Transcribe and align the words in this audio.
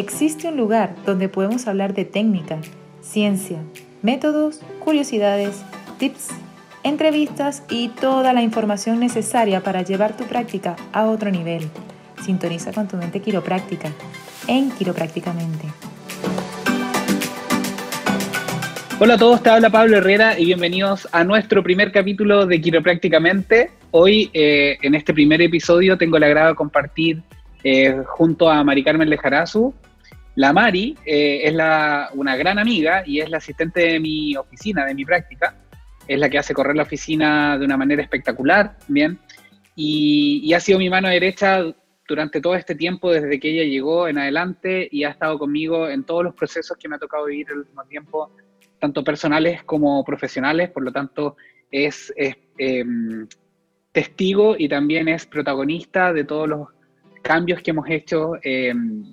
existe 0.00 0.48
un 0.48 0.56
lugar 0.56 0.96
donde 1.06 1.28
podemos 1.28 1.68
hablar 1.68 1.94
de 1.94 2.04
técnica, 2.04 2.58
ciencia, 3.02 3.58
métodos, 4.02 4.60
curiosidades, 4.82 5.62
tips, 5.98 6.28
entrevistas 6.82 7.62
y 7.70 7.88
toda 7.88 8.32
la 8.32 8.42
información 8.42 8.98
necesaria 8.98 9.60
para 9.62 9.82
llevar 9.82 10.16
tu 10.16 10.24
práctica 10.24 10.76
a 10.92 11.06
otro 11.06 11.30
nivel. 11.30 11.68
Sintoniza 12.24 12.72
con 12.72 12.88
tu 12.88 12.96
mente 12.96 13.20
quiropráctica 13.20 13.92
en 14.48 14.70
Quiroprácticamente. 14.70 15.66
Hola 18.98 19.14
a 19.14 19.18
todos, 19.18 19.42
te 19.42 19.50
habla 19.50 19.70
Pablo 19.70 19.96
Herrera 19.98 20.38
y 20.38 20.46
bienvenidos 20.46 21.08
a 21.12 21.24
nuestro 21.24 21.62
primer 21.62 21.92
capítulo 21.92 22.46
de 22.46 22.60
Quiroprácticamente. 22.60 23.70
Hoy, 23.92 24.30
eh, 24.32 24.76
en 24.82 24.94
este 24.94 25.14
primer 25.14 25.40
episodio, 25.40 25.96
tengo 25.96 26.16
el 26.16 26.24
agrado 26.24 26.50
de 26.50 26.54
compartir 26.54 27.22
eh, 27.64 28.02
junto 28.06 28.50
a 28.50 28.62
Mari 28.64 28.82
Carmen 28.82 29.08
Lejarazu. 29.08 29.74
La 30.40 30.54
Mari 30.54 30.96
eh, 31.04 31.42
es 31.44 31.52
una 32.14 32.34
gran 32.34 32.58
amiga 32.58 33.02
y 33.04 33.20
es 33.20 33.28
la 33.28 33.36
asistente 33.36 33.80
de 33.80 34.00
mi 34.00 34.34
oficina, 34.36 34.86
de 34.86 34.94
mi 34.94 35.04
práctica. 35.04 35.54
Es 36.08 36.18
la 36.18 36.30
que 36.30 36.38
hace 36.38 36.54
correr 36.54 36.74
la 36.74 36.84
oficina 36.84 37.58
de 37.58 37.66
una 37.66 37.76
manera 37.76 38.00
espectacular, 38.00 38.78
¿bien? 38.88 39.18
Y, 39.76 40.40
y 40.42 40.54
ha 40.54 40.60
sido 40.60 40.78
mi 40.78 40.88
mano 40.88 41.08
derecha 41.08 41.62
durante 42.08 42.40
todo 42.40 42.54
este 42.54 42.74
tiempo, 42.74 43.12
desde 43.12 43.38
que 43.38 43.50
ella 43.50 43.64
llegó 43.64 44.08
en 44.08 44.16
adelante 44.16 44.88
y 44.90 45.04
ha 45.04 45.10
estado 45.10 45.38
conmigo 45.38 45.90
en 45.90 46.04
todos 46.04 46.24
los 46.24 46.34
procesos 46.34 46.74
que 46.78 46.88
me 46.88 46.96
ha 46.96 46.98
tocado 46.98 47.26
vivir 47.26 47.48
el 47.50 47.58
último 47.58 47.84
tiempo 47.84 48.34
tanto 48.78 49.04
personales 49.04 49.62
como 49.64 50.02
profesionales, 50.04 50.70
por 50.70 50.82
lo 50.84 50.90
tanto 50.90 51.36
es, 51.70 52.14
em, 52.16 53.28
testigo 53.92 54.56
y 54.58 54.70
también 54.70 55.06
es 55.06 55.26
protagonista 55.26 56.14
de 56.14 56.24
todos 56.24 56.48
los 56.48 56.68
cambios 57.22 57.60
que 57.60 57.72
hemos 57.72 57.90
hecho 57.90 58.36
em, 58.42 59.04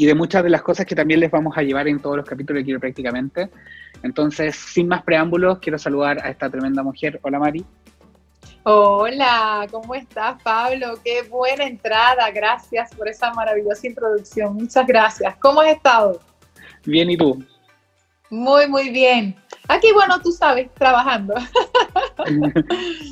y 0.00 0.06
de 0.06 0.14
muchas 0.14 0.44
de 0.44 0.50
las 0.50 0.62
cosas 0.62 0.86
que 0.86 0.94
también 0.94 1.18
les 1.18 1.28
vamos 1.28 1.58
a 1.58 1.62
llevar 1.62 1.88
en 1.88 2.00
todos 2.00 2.16
los 2.16 2.24
capítulos 2.24 2.60
de 2.60 2.64
Quiero 2.64 2.78
prácticamente. 2.78 3.50
Entonces, 4.04 4.54
sin 4.54 4.86
más 4.86 5.02
preámbulos, 5.02 5.58
quiero 5.58 5.76
saludar 5.76 6.24
a 6.24 6.30
esta 6.30 6.48
tremenda 6.48 6.84
mujer. 6.84 7.18
Hola 7.20 7.40
Mari. 7.40 7.66
Hola, 8.62 9.66
¿cómo 9.72 9.96
estás 9.96 10.40
Pablo? 10.40 11.00
Qué 11.04 11.22
buena 11.28 11.64
entrada, 11.64 12.30
gracias 12.30 12.94
por 12.94 13.08
esa 13.08 13.34
maravillosa 13.34 13.88
introducción. 13.88 14.54
Muchas 14.54 14.86
gracias. 14.86 15.34
¿Cómo 15.40 15.62
has 15.62 15.70
estado? 15.70 16.20
Bien, 16.86 17.10
¿y 17.10 17.16
tú? 17.16 17.44
Muy, 18.30 18.68
muy 18.68 18.90
bien. 18.90 19.34
Aquí, 19.66 19.88
bueno, 19.92 20.20
tú 20.22 20.30
sabes, 20.30 20.72
trabajando. 20.74 21.34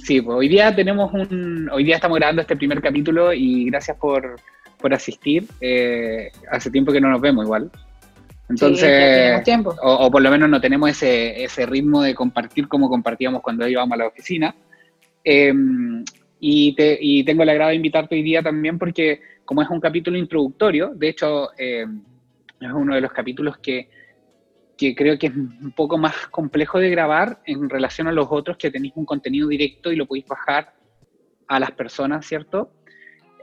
Sí, 0.05 0.21
pues 0.21 0.37
hoy 0.37 0.49
día 0.49 0.75
tenemos 0.75 1.13
un, 1.13 1.69
hoy 1.73 1.85
día 1.85 1.97
estamos 1.97 2.19
grabando 2.19 2.43
este 2.43 2.55
primer 2.55 2.81
capítulo 2.81 3.33
y 3.33 3.65
gracias 3.67 3.97
por, 3.97 4.37
asistir. 4.93 5.47
Eh, 5.61 6.31
hace 6.51 6.71
tiempo 6.71 6.93
que 6.93 7.01
no 7.01 7.11
nos 7.11 7.21
vemos 7.21 7.45
igual. 7.45 7.71
Entonces, 8.49 9.43
tiempo. 9.45 9.75
O, 9.83 10.11
por 10.11 10.23
lo 10.23 10.31
menos 10.31 10.49
no 10.49 10.61
tenemos 10.61 10.91
ese, 10.91 11.43
ese 11.43 11.67
ritmo 11.67 12.03
de 12.03 12.15
compartir 12.15 12.69
como 12.69 12.89
compartíamos 12.89 13.43
cuando 13.43 13.67
íbamos 13.67 13.95
a 13.95 13.99
la 13.99 14.07
oficina. 14.07 14.55
Em, 15.25 16.05
y, 16.39 16.75
te, 16.75 16.97
y, 17.01 17.25
tengo 17.25 17.43
el 17.43 17.49
agrado 17.49 17.71
de 17.71 17.77
invitarte 17.77 18.15
hoy 18.15 18.23
día 18.23 18.43
también 18.43 18.79
porque 18.79 19.21
como 19.45 19.63
es 19.63 19.69
un 19.71 19.81
capítulo 19.81 20.17
introductorio, 20.17 20.93
de 20.95 21.09
hecho 21.09 21.49
em, 21.59 22.03
es 22.61 22.73
uno 22.73 22.95
de 22.95 23.01
los 23.01 23.13
capítulos 23.13 23.59
que 23.59 23.89
que 24.77 24.95
creo 24.95 25.19
que 25.19 25.29
es 25.29 25.35
un 25.35 25.73
poco 25.75 25.97
más 25.99 26.29
complejo 26.29 26.79
de 26.79 26.91
grabar 26.91 27.41
en 27.47 27.69
relación 27.69 28.09
a 28.09 28.13
los 28.13 28.29
otros 28.31 28.57
que 28.57 28.71
tenéis 28.71 28.93
un 28.97 29.07
contenido 29.07 29.49
directo 29.49 29.91
y 29.91 29.97
lo 29.97 30.07
podéis 30.07 30.27
bajar 30.27 30.75
a 31.49 31.59
las 31.59 31.73
personas, 31.73 32.27
¿cierto? 32.27 32.71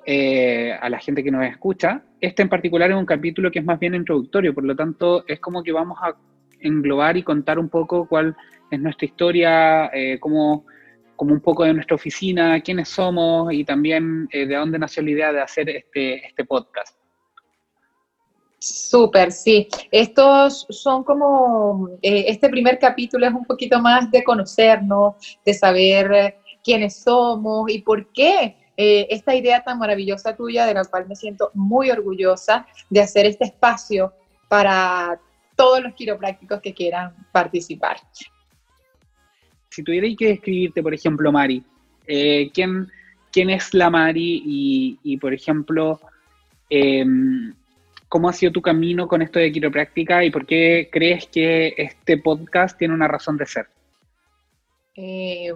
Eh, 0.06 0.74
a 0.74 0.90
la 0.90 1.00
gente 1.00 1.24
que 1.24 1.32
nos 1.32 1.46
escucha. 1.46 2.04
Este 2.20 2.42
en 2.42 2.50
particular 2.50 2.92
es 2.92 2.98
un 2.98 3.06
capítulo 3.06 3.50
que 3.50 3.60
es 3.60 3.66
más 3.66 3.80
bien 3.80 3.96
introductorio, 3.96 4.54
por 4.54 4.66
lo 4.66 4.76
tanto 4.76 5.24
es 5.28 5.40
como 5.40 5.64
que 5.64 5.72
vamos 5.72 5.98
a 6.02 6.14
englobar 6.60 7.16
y 7.16 7.24
contar 7.24 7.58
un 7.58 7.70
poco 7.70 8.06
cuál 8.06 8.36
es 8.70 8.80
nuestra 8.82 9.06
historia, 9.06 9.90
eh, 9.94 10.20
como 10.20 10.66
un 11.32 11.40
poco 11.40 11.64
de 11.64 11.74
nuestra 11.74 11.96
oficina, 11.96 12.60
quiénes 12.62 12.90
somos 12.90 13.54
y 13.54 13.64
también 13.64 14.28
eh, 14.32 14.46
de 14.46 14.56
dónde 14.56 14.80
nació 14.80 15.04
la 15.04 15.12
idea 15.12 15.34
de 15.34 15.42
hacer 15.42 15.70
este, 15.70 16.26
este 16.26 16.46
podcast. 16.46 16.98
Súper, 18.60 19.32
sí. 19.32 19.68
Estos 19.92 20.66
son 20.70 21.04
como, 21.04 21.90
eh, 22.02 22.26
este 22.28 22.50
primer 22.50 22.80
capítulo 22.80 23.28
es 23.28 23.34
un 23.34 23.44
poquito 23.44 23.80
más 23.82 24.10
de 24.10 24.24
conocernos, 24.24 25.16
de 25.46 25.54
saber 25.54 26.12
eh, 26.14 26.36
quiénes 26.64 27.02
somos 27.02 27.70
y 27.70 27.82
por 27.82 28.12
qué 28.14 28.56
eh, 28.78 29.08
esta 29.10 29.36
idea 29.36 29.64
tan 29.64 29.80
maravillosa 29.80 30.36
tuya, 30.36 30.66
de 30.66 30.74
la 30.74 30.86
cual 30.86 31.08
me 31.08 31.16
siento 31.16 31.52
muy 31.54 31.90
orgullosa 31.92 32.66
de 32.90 33.02
hacer 33.02 33.26
este 33.26 33.46
espacio 33.46 34.14
para 34.48 35.20
todos 35.56 35.82
los 35.82 35.94
quiroprácticos 35.94 36.62
que 36.62 36.74
quieran 36.74 37.14
participar. 37.32 37.98
Si 39.70 39.84
tuvierais 39.84 40.18
que 40.18 40.28
describirte, 40.28 40.84
por 40.84 40.94
ejemplo, 40.94 41.32
Mari, 41.32 41.64
¿quién, 42.06 42.92
¿quién 43.32 43.50
es 43.50 43.74
la 43.74 43.90
Mari 43.90 44.44
y, 44.46 45.00
y 45.04 45.18
por 45.18 45.34
ejemplo, 45.34 46.00
em, 46.70 47.54
¿Cómo 48.14 48.30
ha 48.30 48.34
sido 48.34 48.52
tu 48.52 48.62
camino 48.62 49.08
con 49.08 49.24
esto 49.24 49.40
de 49.40 49.52
quiropráctica 49.52 50.24
y 50.24 50.30
por 50.30 50.46
qué 50.46 50.88
crees 50.92 51.26
que 51.26 51.74
este 51.76 52.20
podcast 52.20 52.78
tiene 52.78 52.94
una 52.94 53.08
razón 53.08 53.38
de 53.38 53.48
ser? 53.48 53.66
Eh, 54.94 55.52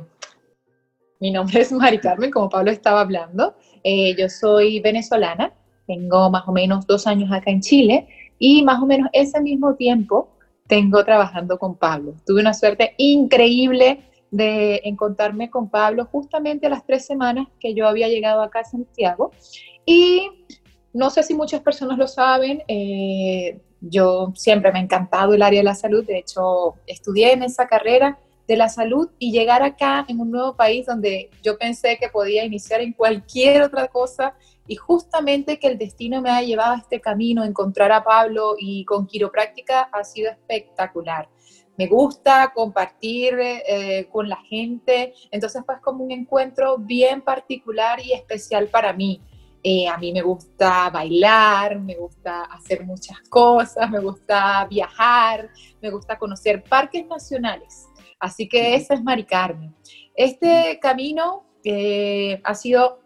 mi 1.19 1.31
nombre 1.31 1.61
es 1.61 1.71
Mari 1.71 1.99
Carmen, 1.99 2.31
como 2.31 2.49
Pablo 2.49 2.71
estaba 2.71 3.01
hablando. 3.01 3.55
Eh, 3.83 4.15
yo 4.17 4.29
soy 4.29 4.79
venezolana, 4.79 5.53
tengo 5.85 6.29
más 6.29 6.47
o 6.47 6.51
menos 6.51 6.85
dos 6.85 7.07
años 7.07 7.31
acá 7.31 7.51
en 7.51 7.61
Chile 7.61 8.07
y 8.39 8.63
más 8.63 8.81
o 8.81 8.85
menos 8.85 9.09
ese 9.13 9.41
mismo 9.41 9.75
tiempo 9.75 10.29
tengo 10.67 11.03
trabajando 11.03 11.57
con 11.57 11.75
Pablo. 11.75 12.15
Tuve 12.25 12.41
una 12.41 12.53
suerte 12.53 12.93
increíble 12.97 14.01
de 14.31 14.81
encontrarme 14.83 15.49
con 15.49 15.69
Pablo 15.69 16.05
justamente 16.05 16.67
a 16.67 16.69
las 16.69 16.85
tres 16.85 17.05
semanas 17.05 17.47
que 17.59 17.73
yo 17.73 17.87
había 17.87 18.09
llegado 18.09 18.41
acá 18.41 18.59
a 18.59 18.65
Santiago 18.65 19.31
y 19.85 20.29
no 20.93 21.09
sé 21.09 21.23
si 21.23 21.33
muchas 21.33 21.61
personas 21.61 21.97
lo 21.97 22.07
saben, 22.07 22.63
eh, 22.67 23.61
yo 23.79 24.33
siempre 24.35 24.71
me 24.71 24.79
ha 24.79 24.81
encantado 24.81 25.33
el 25.33 25.41
área 25.41 25.61
de 25.61 25.65
la 25.65 25.75
salud, 25.75 26.03
de 26.05 26.17
hecho 26.17 26.75
estudié 26.87 27.31
en 27.31 27.43
esa 27.43 27.67
carrera 27.67 28.19
de 28.47 28.55
la 28.55 28.69
salud 28.69 29.09
y 29.19 29.31
llegar 29.31 29.61
acá 29.61 30.05
en 30.07 30.19
un 30.19 30.31
nuevo 30.31 30.55
país 30.55 30.85
donde 30.85 31.29
yo 31.43 31.57
pensé 31.57 31.97
que 31.97 32.09
podía 32.09 32.45
iniciar 32.45 32.81
en 32.81 32.93
cualquier 32.93 33.61
otra 33.61 33.89
cosa 33.89 34.35
y 34.67 34.75
justamente 34.75 35.59
que 35.59 35.67
el 35.67 35.77
destino 35.77 36.21
me 36.21 36.29
ha 36.29 36.41
llevado 36.41 36.75
a 36.75 36.77
este 36.77 37.01
camino, 37.01 37.43
encontrar 37.43 37.91
a 37.91 38.03
Pablo 38.03 38.55
y 38.57 38.85
con 38.85 39.05
quiropráctica 39.05 39.89
ha 39.91 40.03
sido 40.03 40.31
espectacular. 40.31 41.29
Me 41.77 41.87
gusta 41.87 42.51
compartir 42.55 43.37
eh, 43.39 44.07
con 44.11 44.27
la 44.27 44.37
gente, 44.37 45.13
entonces 45.29 45.61
fue 45.65 45.79
como 45.79 46.03
un 46.03 46.11
encuentro 46.11 46.77
bien 46.77 47.21
particular 47.21 47.99
y 48.03 48.13
especial 48.13 48.67
para 48.67 48.93
mí. 48.93 49.21
Eh, 49.63 49.87
a 49.87 49.97
mí 49.97 50.11
me 50.11 50.21
gusta 50.21 50.89
bailar, 50.89 51.79
me 51.79 51.95
gusta 51.95 52.43
hacer 52.45 52.85
muchas 52.85 53.19
cosas, 53.29 53.89
me 53.89 53.99
gusta 53.99 54.65
viajar, 54.65 55.49
me 55.81 55.89
gusta 55.89 56.17
conocer 56.17 56.63
parques 56.63 57.05
nacionales. 57.05 57.86
Así 58.19 58.47
que 58.47 58.75
esa 58.75 58.93
es 58.93 59.03
Mari 59.03 59.25
Carmen. 59.25 59.73
Este 60.15 60.79
camino 60.81 61.43
eh, 61.63 62.41
ha 62.43 62.55
sido 62.55 62.99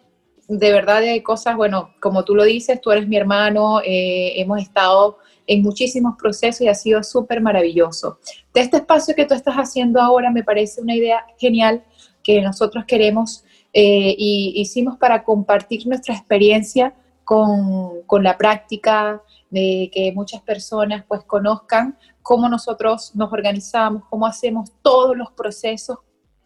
de 0.47 0.71
verdad 0.71 1.01
de 1.01 1.23
cosas, 1.23 1.55
bueno, 1.55 1.91
como 2.01 2.25
tú 2.25 2.35
lo 2.35 2.43
dices, 2.43 2.81
tú 2.81 2.91
eres 2.91 3.07
mi 3.07 3.15
hermano, 3.15 3.79
eh, 3.85 4.33
hemos 4.35 4.61
estado 4.61 5.17
en 5.47 5.61
muchísimos 5.61 6.15
procesos 6.17 6.61
y 6.61 6.67
ha 6.67 6.73
sido 6.73 7.03
súper 7.03 7.41
maravilloso. 7.41 8.19
De 8.53 8.61
este 8.61 8.77
espacio 8.77 9.15
que 9.15 9.25
tú 9.25 9.33
estás 9.33 9.55
haciendo 9.55 10.01
ahora 10.01 10.29
me 10.29 10.43
parece 10.43 10.81
una 10.81 10.95
idea 10.95 11.25
genial 11.37 11.83
que 12.21 12.41
nosotros 12.41 12.83
queremos 12.85 13.45
eh, 13.73 14.13
y 14.17 14.53
hicimos 14.55 14.97
para 14.97 15.23
compartir 15.23 15.87
nuestra 15.87 16.15
experiencia 16.15 16.93
con, 17.23 18.01
con, 18.05 18.23
la 18.23 18.37
práctica, 18.37 19.21
de 19.51 19.91
que 19.93 20.11
muchas 20.13 20.41
personas 20.41 21.05
pues 21.07 21.23
conozcan 21.23 21.97
cómo 22.23 22.49
nosotros 22.49 23.15
nos 23.15 23.31
organizamos, 23.31 24.03
cómo 24.09 24.25
hacemos 24.25 24.71
todos 24.81 25.15
los 25.15 25.31
procesos 25.31 25.99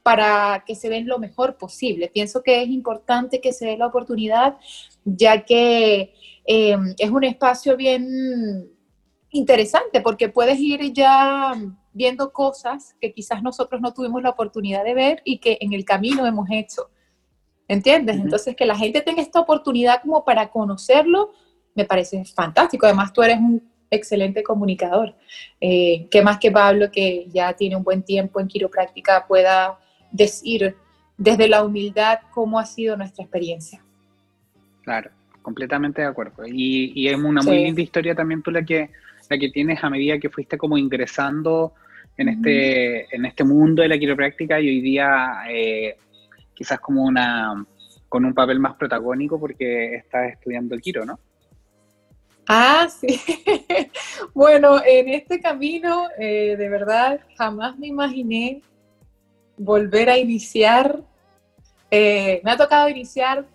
para 0.04 0.64
que 0.66 0.76
se 0.76 0.90
den 0.90 1.08
lo 1.08 1.18
mejor 1.18 1.58
posible. 1.58 2.10
Pienso 2.14 2.44
que 2.44 2.62
es 2.62 2.70
importante 2.70 3.42
que 3.42 3.54
se 3.54 3.66
dé 3.66 3.78
la 3.78 3.88
oportunidad, 3.88 4.58
ya 5.04 5.46
que 5.46 6.14
eh, 6.46 6.78
es 6.98 7.10
un 7.10 7.24
espacio 7.24 7.78
bien 7.78 8.70
interesante 9.32 10.02
porque 10.02 10.30
puedes 10.30 10.60
ir 10.60 10.94
ya 10.94 11.54
viendo 11.94 12.32
cosas 12.34 12.96
que 13.00 13.14
quizás 13.14 13.42
nosotros 13.42 13.82
no 13.82 13.94
tuvimos 13.94 14.22
la 14.22 14.32
oportunidad 14.32 14.84
de 14.84 14.94
ver 14.94 15.22
y 15.24 15.40
que 15.40 15.58
en 15.62 15.74
el 15.74 15.86
camino 15.86 16.26
hemos 16.26 16.48
hecho. 16.52 16.90
¿Entiendes? 17.68 18.18
Entonces, 18.18 18.56
que 18.56 18.66
la 18.66 18.76
gente 18.78 19.02
tenga 19.02 19.24
esta 19.24 19.40
oportunidad 19.40 20.02
como 20.04 20.24
para 20.24 20.52
conocerlo, 20.52 21.32
me 21.76 21.86
parece 21.86 22.24
fantástico. 22.26 22.86
Además, 22.86 23.14
tú 23.14 23.22
eres 23.22 23.38
un 23.38 23.62
excelente 23.92 24.42
comunicador. 24.42 25.14
Eh, 25.62 26.08
¿Qué 26.10 26.22
más 26.22 26.40
que 26.40 26.52
Pablo, 26.52 26.90
que 26.92 27.28
ya 27.30 27.54
tiene 27.54 27.76
un 27.76 27.84
buen 27.84 28.04
tiempo 28.04 28.40
en 28.40 28.48
quiropráctica, 28.48 29.26
pueda 29.28 29.78
decir 30.12 30.76
desde 31.18 31.48
la 31.48 31.64
humildad 31.64 32.20
cómo 32.34 32.58
ha 32.58 32.66
sido 32.66 32.98
nuestra 32.98 33.24
experiencia? 33.24 33.84
Claro. 34.84 35.12
completamente 35.42 36.02
de 36.02 36.08
acuerdo. 36.08 36.44
Y, 36.48 37.08
es 37.08 37.16
una 37.16 37.42
muy 37.44 37.64
linda 37.64 37.82
historia 37.82 38.16
también 38.16 38.42
tú 38.42 38.50
la 38.50 38.64
que, 38.64 38.90
la 39.30 39.38
que 39.38 39.50
tienes 39.50 39.84
a 39.84 39.90
medida 39.90 40.18
que 40.18 40.30
fuiste 40.30 40.58
como 40.58 40.78
ingresando 40.78 41.74
en 42.18 42.30
este, 42.30 43.16
en 43.16 43.26
este 43.26 43.44
mundo 43.44 43.82
de 43.84 43.90
la 43.90 43.98
quiropráctica 43.98 44.60
y 44.60 44.70
hoy 44.70 44.82
día 44.82 45.44
eh, 45.50 45.98
quizás 46.54 46.80
como 46.80 47.04
una 47.04 47.66
con 48.08 48.24
un 48.26 48.34
papel 48.34 48.60
más 48.60 48.76
protagónico 48.76 49.40
porque 49.40 49.96
estás 49.96 50.32
estudiando 50.32 50.74
el 50.74 50.82
quiro, 50.82 51.06
¿no? 51.06 51.20
Ah, 52.48 52.88
sí. 52.90 53.20
bueno, 54.34 54.80
en 54.86 55.10
este 55.10 55.40
camino, 55.40 56.08
eh, 56.18 56.56
de 56.58 56.70
verdad, 56.70 57.20
jamás 57.38 57.78
me 57.78 57.88
imaginé 57.88 58.62
volver 59.58 60.10
a 60.10 60.18
iniciar. 60.18 61.02
Eh, 61.90 62.42
me 62.44 62.52
ha 62.52 62.58
tocado 62.58 62.90
iniciar 62.90 63.48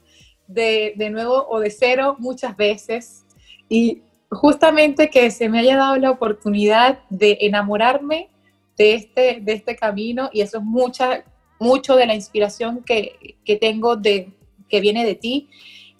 de, 0.46 0.94
de, 0.96 1.10
nuevo 1.10 1.46
o 1.48 1.60
de 1.60 1.70
cero 1.70 2.16
muchas 2.18 2.56
veces 2.56 3.24
y 3.68 4.02
justamente 4.30 5.10
que 5.10 5.30
se 5.30 5.48
me 5.48 5.60
haya 5.60 5.76
dado 5.76 5.96
la 5.96 6.10
oportunidad 6.10 7.00
de 7.10 7.38
enamorarme 7.42 8.28
de 8.76 8.94
este, 8.94 9.40
de 9.40 9.52
este 9.52 9.76
camino 9.76 10.30
y 10.32 10.40
eso 10.40 10.58
es 10.58 10.64
mucha, 10.64 11.24
mucho 11.58 11.96
de 11.96 12.06
la 12.06 12.14
inspiración 12.14 12.82
que, 12.82 13.36
que 13.44 13.56
tengo 13.56 13.96
de, 13.96 14.32
que 14.68 14.80
viene 14.80 15.04
de 15.04 15.14
ti. 15.14 15.50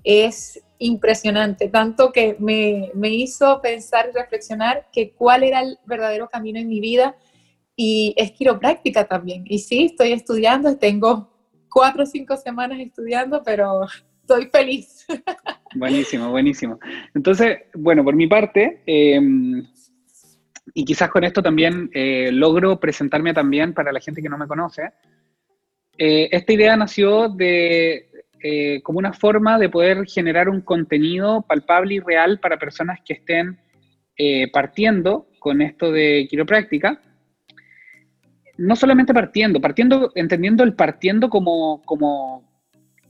Es 0.02 0.62
impresionante, 0.80 1.68
tanto 1.68 2.10
que 2.10 2.36
me, 2.40 2.90
me, 2.94 3.10
hizo 3.10 3.60
pensar 3.60 4.10
y 4.10 4.16
reflexionar 4.16 4.88
que 4.90 5.12
cuál 5.12 5.44
era 5.44 5.60
el 5.60 5.78
verdadero 5.84 6.28
camino 6.28 6.58
en 6.58 6.68
mi 6.68 6.80
vida 6.80 7.14
y 7.76 8.14
es 8.16 8.32
quiropráctica 8.32 9.06
también. 9.06 9.44
Y 9.46 9.58
sí, 9.58 9.86
estoy 9.86 10.12
estudiando, 10.12 10.76
tengo 10.78 11.30
cuatro 11.70 12.02
o 12.02 12.06
cinco 12.06 12.36
semanas 12.36 12.80
estudiando, 12.80 13.42
pero 13.44 13.86
estoy 14.20 14.46
feliz. 14.46 15.06
Buenísimo, 15.74 16.30
buenísimo. 16.30 16.80
Entonces, 17.14 17.58
bueno, 17.74 18.02
por 18.02 18.16
mi 18.16 18.26
parte, 18.26 18.82
em, 18.86 19.64
y 20.74 20.84
quizás 20.84 21.10
con 21.10 21.22
esto 21.22 21.42
también 21.42 21.88
eh, 21.94 22.30
logro 22.32 22.80
presentarme 22.80 23.32
también 23.32 23.72
para 23.72 23.92
la 23.92 24.00
gente 24.00 24.20
que 24.20 24.28
no 24.28 24.36
me 24.36 24.48
conoce. 24.48 24.90
Eh, 25.96 26.28
esta 26.32 26.52
idea 26.52 26.76
nació 26.76 27.28
de, 27.28 28.09
eh, 28.42 28.80
como 28.82 28.98
una 28.98 29.12
forma 29.12 29.58
de 29.58 29.68
poder 29.68 30.06
generar 30.06 30.48
un 30.48 30.62
contenido 30.62 31.42
palpable 31.42 31.96
y 31.96 32.00
real 32.00 32.40
para 32.40 32.58
personas 32.58 32.98
que 33.04 33.12
estén 33.12 33.58
eh, 34.16 34.50
partiendo 34.50 35.28
con 35.38 35.60
esto 35.60 35.92
de 35.92 36.26
quiropráctica. 36.28 36.98
No 38.56 38.76
solamente 38.76 39.12
partiendo, 39.12 39.60
partiendo, 39.60 40.12
entendiendo 40.14 40.64
el 40.64 40.74
partiendo 40.74 41.28
como, 41.28 41.82
como 41.84 42.48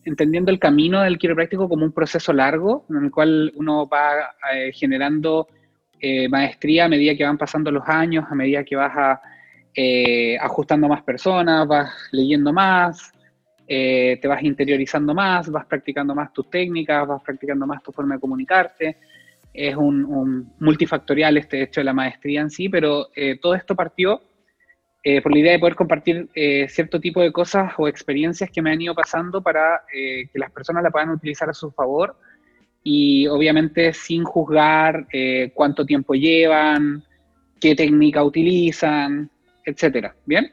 entendiendo 0.04 0.50
el 0.50 0.58
camino 0.58 1.02
del 1.02 1.18
quiropráctico 1.18 1.68
como 1.68 1.84
un 1.84 1.92
proceso 1.92 2.32
largo 2.32 2.86
en 2.90 3.04
el 3.04 3.10
cual 3.12 3.52
uno 3.54 3.88
va 3.88 4.34
eh, 4.52 4.72
generando 4.72 5.48
maestría 6.30 6.86
a 6.86 6.88
medida 6.88 7.14
que 7.14 7.24
van 7.24 7.36
pasando 7.36 7.70
los 7.70 7.86
años, 7.86 8.24
a 8.30 8.34
medida 8.34 8.64
que 8.64 8.74
vas 8.74 8.96
a, 8.96 9.20
ajustando 10.40 10.88
más 10.88 11.02
personas, 11.02 11.68
vas 11.68 11.92
leyendo 12.10 12.54
más, 12.54 13.12
eh, 13.72 14.18
te 14.20 14.26
vas 14.26 14.42
interiorizando 14.42 15.14
más, 15.14 15.48
vas 15.48 15.64
practicando 15.64 16.12
más 16.12 16.32
tus 16.32 16.50
técnicas, 16.50 17.06
vas 17.06 17.22
practicando 17.22 17.68
más 17.68 17.80
tu 17.84 17.92
forma 17.92 18.16
de 18.16 18.20
comunicarte. 18.20 18.96
Es 19.54 19.76
un, 19.76 20.52
multifactorial 20.58 21.36
este 21.36 21.62
hecho 21.62 21.80
de 21.80 21.84
la 21.84 21.92
maestría 21.92 22.40
en 22.40 22.50
sí, 22.50 22.68
pero 22.68 23.10
eh, 23.14 23.38
todo 23.40 23.54
esto 23.54 23.76
partió 23.76 24.22
eh, 25.04 25.22
por 25.22 25.30
la 25.30 25.38
idea 25.38 25.52
de 25.52 25.60
poder 25.60 25.76
compartir 25.76 26.28
cierto 26.68 26.98
tipo 26.98 27.20
de 27.20 27.30
cosas 27.30 27.72
o 27.78 27.86
experiencias 27.86 28.50
que 28.50 28.60
me 28.60 28.72
han 28.72 28.82
ido 28.82 28.92
pasando 28.92 29.40
para 29.40 29.82
que 29.88 30.28
las 30.34 30.50
personas 30.50 30.82
la 30.82 30.90
puedan 30.90 31.10
utilizar 31.10 31.48
a 31.48 31.54
su 31.54 31.70
favor 31.70 32.16
y 32.82 33.28
obviamente 33.28 33.92
sin 33.92 34.24
juzgar 34.24 35.06
cuánto 35.54 35.86
tiempo 35.86 36.14
llevan, 36.14 37.04
qué 37.60 37.76
técnica 37.76 38.24
utilizan, 38.24 39.30
etcétera. 39.64 40.12
¿Bien? 40.26 40.50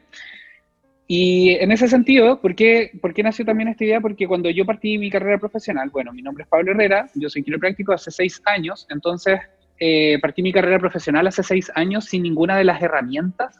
Y 1.10 1.52
en 1.52 1.72
ese 1.72 1.88
sentido, 1.88 2.38
¿por 2.38 2.54
qué, 2.54 2.90
¿por 3.00 3.18
nació 3.24 3.42
también 3.42 3.70
esta 3.70 3.82
idea? 3.82 3.98
Porque 3.98 4.28
cuando 4.28 4.50
yo 4.50 4.66
partí 4.66 4.98
mi 4.98 5.10
carrera 5.10 5.38
profesional, 5.38 5.88
bueno, 5.88 6.12
mi 6.12 6.20
nombre 6.20 6.42
es 6.44 6.50
Pablo 6.50 6.72
Herrera, 6.72 7.08
yo 7.14 7.30
soy 7.30 7.42
quiropráctico 7.42 7.94
hace 7.94 8.10
seis 8.10 8.42
años, 8.44 8.86
entonces 8.90 9.40
eh, 9.80 10.18
partí 10.20 10.42
mi 10.42 10.52
carrera 10.52 10.78
profesional 10.78 11.26
hace 11.26 11.42
seis 11.42 11.72
años 11.74 12.04
sin 12.04 12.22
ninguna 12.22 12.58
de 12.58 12.64
las 12.64 12.82
herramientas 12.82 13.58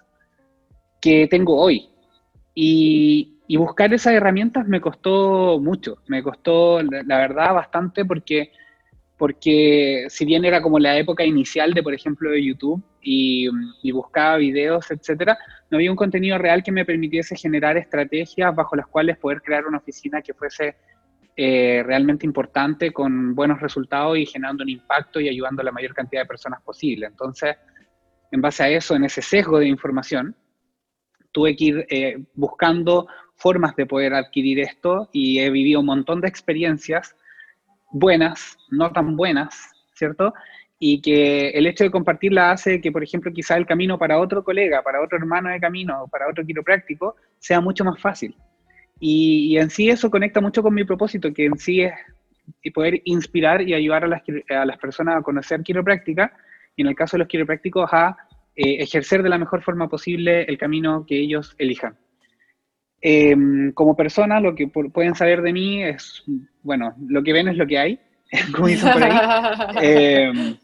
que 1.01 1.27
tengo 1.27 1.57
hoy. 1.57 1.89
Y, 2.55 3.39
y 3.47 3.57
buscar 3.57 3.95
esas 3.95 4.13
herramientas 4.13 4.69
me 4.69 4.83
costó 4.83 5.59
mucho, 5.59 5.97
me 6.07 6.23
costó, 6.23 6.83
la 6.83 7.17
verdad, 7.17 7.55
bastante 7.55 8.05
porque 8.05 8.53
porque 9.17 10.07
si 10.09 10.25
bien 10.25 10.45
era 10.45 10.63
como 10.63 10.79
la 10.79 10.97
época 10.97 11.25
inicial 11.25 11.75
de, 11.75 11.83
por 11.83 11.93
ejemplo, 11.93 12.31
de 12.31 12.45
YouTube 12.45 12.83
y, 13.11 13.91
buscaba 13.91 14.37
videos, 14.37 14.91
etcétera, 14.91 15.39
no 15.71 15.79
había 15.79 15.91
un 15.91 15.97
contenido 15.97 16.37
real 16.37 16.63
que 16.63 16.73
me 16.73 16.85
permitiese 16.85 17.37
generar 17.37 17.79
estrategias 17.79 18.55
bajo 18.55 18.77
las 18.77 18.87
cuales 18.87 19.17
poder 19.17 19.41
crear 19.41 19.67
una 19.67 19.79
oficina 19.79 20.21
que 20.21 20.35
fuese 20.35 20.77
eh, 21.35 21.83
realmente 21.87 22.27
importante, 22.27 22.93
con 22.93 23.35
buenos 23.35 23.61
resultados 23.61 24.19
y 24.19 24.27
generando 24.27 24.63
un 24.63 24.69
impacto 24.69 25.21
y 25.21 25.29
ayudando 25.29 25.63
a 25.63 25.65
la 25.65 25.73
mayor 25.73 25.95
cantidad 25.95 26.23
de 26.23 26.27
personas 26.27 26.61
posible. 26.63 27.07
Entonces, 27.07 27.57
en 28.31 28.43
base 28.43 28.63
a 28.65 28.69
eso, 28.69 28.95
en 28.95 29.05
ese 29.05 29.23
sesgo 29.23 29.59
de 29.59 29.69
información, 29.69 30.37
tuve 31.33 31.57
que 31.57 31.65
ir 31.65 31.87
eh, 31.89 32.25
buscando 32.35 33.07
formas 33.37 33.75
de 33.77 33.87
poder 33.87 34.13
adquirir 34.13 34.61
esto 34.61 35.09
y 35.13 35.39
he 35.39 35.49
vivido 35.49 35.81
un 35.81 35.87
montón 35.87 36.21
de 36.21 36.29
experiencias 36.29 37.17
buenas, 37.91 38.59
no 38.71 38.91
tan 38.93 39.17
buenas, 39.17 39.71
¿cierto? 39.95 40.35
Y 40.79 41.01
que 41.01 41.51
el 41.51 41.67
hecho 41.67 41.85
de 41.85 41.91
compartirla 41.91 42.53
hace 42.53 42.81
que, 42.81 42.93
por 42.93 43.03
ejemplo, 43.03 43.33
quizá 43.33 43.57
el 43.57 43.67
camino 43.67 43.99
para 43.99 44.21
otro 44.21 44.45
colega, 44.45 44.83
para 44.83 45.03
otro 45.03 45.19
hermano 45.19 45.51
de 45.51 45.59
camino, 45.59 46.07
para 46.11 46.29
otro 46.29 46.45
quiropráctico, 46.45 47.17
sea 47.39 47.61
mucho 47.61 47.85
más 47.85 48.01
fácil. 48.01 48.37
Y, 49.01 49.57
en 49.59 49.71
sí 49.71 49.89
eso 49.89 50.11
conecta 50.11 50.41
mucho 50.41 50.63
con 50.63 50.75
mi 50.75 50.85
propósito, 50.85 51.33
que 51.33 51.47
en 51.47 51.59
sí 51.59 51.83
es 51.83 51.93
poder 52.73 53.01
inspirar 53.05 53.63
y 53.63 53.75
ayudar 53.75 54.05
a 54.05 54.09
las, 54.09 54.23
a 54.51 54.65
las 54.65 54.79
personas 54.79 55.17
a 55.17 55.23
conocer 55.23 55.63
quiropráctica, 55.63 56.33
y 56.77 56.83
en 56.83 56.89
el 56.89 56.95
caso 56.95 57.17
de 57.17 57.21
los 57.21 57.29
quiroprácticos 57.29 57.89
a 57.93 58.17
eh, 58.55 58.83
ejercer 58.83 59.23
de 59.23 59.29
la 59.29 59.39
mejor 59.39 59.63
forma 59.63 59.89
posible 59.89 60.43
el 60.43 60.59
camino 60.59 61.05
que 61.07 61.17
ellos 61.17 61.55
elijan. 61.59 61.97
Em, 63.01 63.73
como 63.73 63.95
persona, 63.95 64.41
lo 64.41 64.57
que 64.57 64.67
pueden 64.67 65.15
saber 65.15 65.43
de 65.43 65.53
mí 65.53 65.85
es, 65.85 66.25
bueno, 66.63 66.95
lo 67.07 67.23
que 67.23 67.33
ven 67.33 67.47
es 67.47 67.57
lo 67.57 67.67
que 67.69 67.79
hay, 67.79 68.01
como 68.53 68.67
dicen 68.67 68.93
por 68.93 69.03
ahí. 69.05 69.13
Em, 69.81 70.57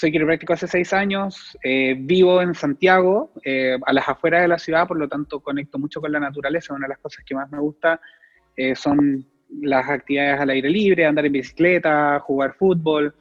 soy 0.00 0.12
quiropráctico 0.12 0.54
hace 0.54 0.66
seis 0.66 0.94
años, 0.94 1.58
eh, 1.62 1.94
vivo 1.94 2.40
en 2.40 2.54
Santiago, 2.54 3.32
eh, 3.44 3.76
a 3.84 3.92
las 3.92 4.08
afueras 4.08 4.40
de 4.40 4.48
la 4.48 4.58
ciudad, 4.58 4.88
por 4.88 4.98
lo 4.98 5.06
tanto 5.06 5.40
conecto 5.40 5.78
mucho 5.78 6.00
con 6.00 6.10
la 6.10 6.18
naturaleza. 6.18 6.72
Una 6.72 6.86
de 6.86 6.94
las 6.94 7.00
cosas 7.00 7.22
que 7.22 7.34
más 7.34 7.50
me 7.50 7.58
gusta 7.58 8.00
eh, 8.56 8.74
son 8.74 9.26
las 9.60 9.90
actividades 9.90 10.40
al 10.40 10.48
aire 10.50 10.70
libre, 10.70 11.04
andar 11.04 11.26
en 11.26 11.32
bicicleta, 11.32 12.18
jugar 12.20 12.54
fútbol, 12.54 13.14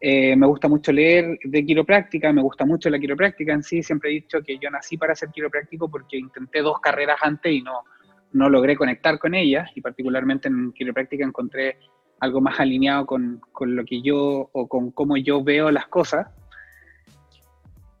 me 0.00 0.46
gusta 0.46 0.68
mucho 0.68 0.92
leer 0.92 1.38
de 1.44 1.64
quiropráctica, 1.64 2.30
me 2.30 2.42
gusta 2.42 2.66
mucho 2.66 2.90
la 2.90 2.98
quiropráctica 2.98 3.54
en 3.54 3.62
sí. 3.62 3.82
Siempre 3.82 4.10
he 4.10 4.14
dicho 4.14 4.42
que 4.42 4.58
yo 4.58 4.68
nací 4.70 4.98
para 4.98 5.14
ser 5.14 5.30
quiropráctico 5.30 5.88
porque 5.88 6.18
intenté 6.18 6.60
dos 6.60 6.78
carreras 6.80 7.16
antes 7.22 7.50
y 7.50 7.62
no, 7.62 7.84
no 8.32 8.50
logré 8.50 8.76
conectar 8.76 9.18
con 9.18 9.34
ellas. 9.34 9.70
Y 9.74 9.80
particularmente 9.80 10.48
en 10.48 10.72
quiropráctica 10.72 11.24
encontré 11.24 11.78
algo 12.24 12.40
más 12.40 12.58
alineado 12.58 13.06
con, 13.06 13.40
con 13.52 13.76
lo 13.76 13.84
que 13.84 14.02
yo 14.02 14.48
o 14.52 14.66
con 14.66 14.90
cómo 14.90 15.16
yo 15.16 15.42
veo 15.42 15.70
las 15.70 15.86
cosas. 15.86 16.26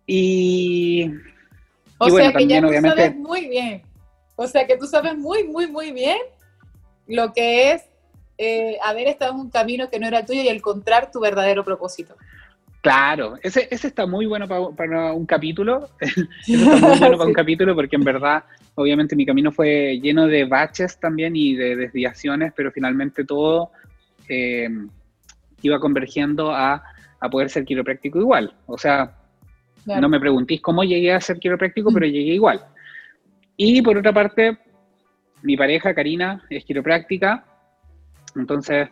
Y, 0.06 1.10
o 1.98 2.10
sea 2.10 2.32
que 2.32 2.46
ya 2.46 2.60
tú 2.60 2.68
sabes 2.80 3.16
muy 3.16 3.48
bien. 3.48 3.82
O 4.36 4.46
sea 4.46 4.66
que 4.66 4.76
tú 4.76 4.86
sabes 4.86 5.16
muy, 5.16 5.44
muy, 5.44 5.66
muy 5.68 5.92
bien 5.92 6.18
lo 7.06 7.32
que 7.32 7.72
es 7.72 7.82
eh, 8.38 8.78
haber 8.82 9.08
estado 9.08 9.32
en 9.32 9.40
un 9.40 9.50
camino 9.50 9.88
que 9.90 9.98
no 9.98 10.06
era 10.06 10.24
tuyo 10.24 10.42
y 10.42 10.48
encontrar 10.48 11.10
tu 11.10 11.20
verdadero 11.20 11.64
propósito. 11.64 12.16
Claro, 12.80 13.38
ese, 13.42 13.66
ese 13.70 13.86
está 13.86 14.06
muy 14.06 14.26
bueno 14.26 14.46
para, 14.46 15.12
un 15.12 15.24
capítulo. 15.24 15.88
ese 16.00 16.26
está 16.54 16.76
muy 16.76 16.98
bueno 16.98 17.16
para 17.18 17.28
un 17.28 17.32
capítulo 17.32 17.74
porque 17.74 17.96
en 17.96 18.04
verdad, 18.04 18.44
obviamente, 18.74 19.16
mi 19.16 19.24
camino 19.24 19.52
fue 19.52 19.98
lleno 20.02 20.26
de 20.26 20.44
baches 20.44 20.98
también 20.98 21.34
y 21.36 21.54
de 21.54 21.76
desviaciones, 21.76 22.52
pero 22.54 22.70
finalmente 22.72 23.24
todo 23.24 23.70
eh, 24.28 24.68
iba 25.62 25.80
convergiendo 25.80 26.52
a, 26.52 26.82
a, 27.20 27.30
poder 27.30 27.50
ser 27.50 27.64
quiropráctico 27.64 28.18
igual. 28.18 28.54
O 28.66 28.76
sea, 28.76 29.16
no 29.86 30.08
me 30.08 30.20
preguntéis 30.20 30.60
cómo 30.60 30.84
llegué 30.84 31.12
a 31.12 31.20
ser 31.20 31.38
quiropráctico, 31.38 31.90
pero 31.92 32.06
llegué 32.06 32.34
igual. 32.34 32.64
Y 33.56 33.82
por 33.82 33.96
otra 33.96 34.12
parte, 34.12 34.58
mi 35.42 35.56
pareja, 35.56 35.94
Karina, 35.94 36.42
es 36.50 36.64
quiropráctica. 36.64 37.44
Entonces, 38.36 38.88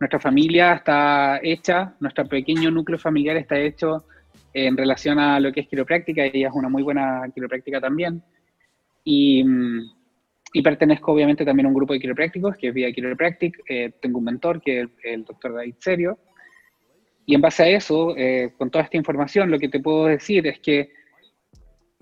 nuestra 0.00 0.20
familia 0.20 0.74
está 0.74 1.40
hecha, 1.42 1.94
nuestro 2.00 2.26
pequeño 2.26 2.70
núcleo 2.70 2.98
familiar 2.98 3.36
está 3.36 3.58
hecho 3.58 4.04
en 4.52 4.76
relación 4.76 5.18
a 5.18 5.38
lo 5.38 5.52
que 5.52 5.60
es 5.60 5.68
quiropráctica, 5.68 6.24
ella 6.24 6.48
es 6.48 6.54
una 6.54 6.68
muy 6.68 6.82
buena 6.82 7.22
quiropráctica 7.34 7.80
también. 7.80 8.22
Y, 9.04 9.44
y 10.52 10.62
pertenezco 10.62 11.12
obviamente 11.12 11.44
también 11.44 11.66
a 11.66 11.68
un 11.68 11.74
grupo 11.74 11.92
de 11.92 12.00
quiroprácticos 12.00 12.56
que 12.56 12.68
es 12.68 12.74
Vía 12.74 12.92
Quiropractic. 12.92 13.62
Eh, 13.68 13.92
tengo 14.00 14.18
un 14.18 14.24
mentor 14.24 14.60
que 14.60 14.82
es 14.82 14.88
el, 15.04 15.24
doctor 15.24 15.54
David 15.54 15.74
Serio. 15.78 16.18
Y 17.26 17.34
en 17.34 17.40
base 17.40 17.64
a 17.64 17.68
eso, 17.68 18.16
eh, 18.16 18.52
con 18.56 18.70
toda 18.70 18.84
esta 18.84 18.96
información, 18.96 19.50
lo 19.50 19.58
que 19.58 19.68
te 19.68 19.80
puedo 19.80 20.06
decir 20.06 20.46
es 20.46 20.60
que 20.60 20.92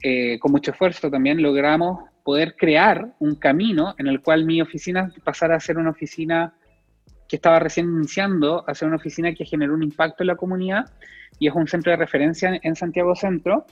eh, 0.02 0.38
con 0.38 0.52
mucho 0.52 0.72
esfuerzo 0.72 1.10
también 1.10 1.40
logramos 1.40 2.10
poder 2.22 2.56
crear 2.56 3.14
un 3.20 3.36
camino 3.36 3.94
en 3.98 4.06
el 4.06 4.20
cual 4.20 4.44
mi 4.44 4.60
oficina 4.60 5.12
pasara 5.24 5.56
a 5.56 5.60
ser 5.60 5.78
una 5.78 5.90
oficina 5.90 6.54
que 7.28 7.36
estaba 7.36 7.58
recién 7.58 7.86
iniciando, 7.86 8.64
a 8.68 8.74
ser 8.74 8.88
una 8.88 8.96
oficina 8.96 9.32
que 9.32 9.46
generó 9.46 9.74
un 9.74 9.82
impacto 9.82 10.22
en 10.22 10.28
la 10.28 10.36
comunidad 10.36 10.84
y 11.38 11.48
es 11.48 11.54
un 11.54 11.66
centro 11.66 11.90
de 11.90 11.96
referencia 11.96 12.58
en 12.62 12.76
Santiago 12.76 13.14
Centro, 13.14 13.66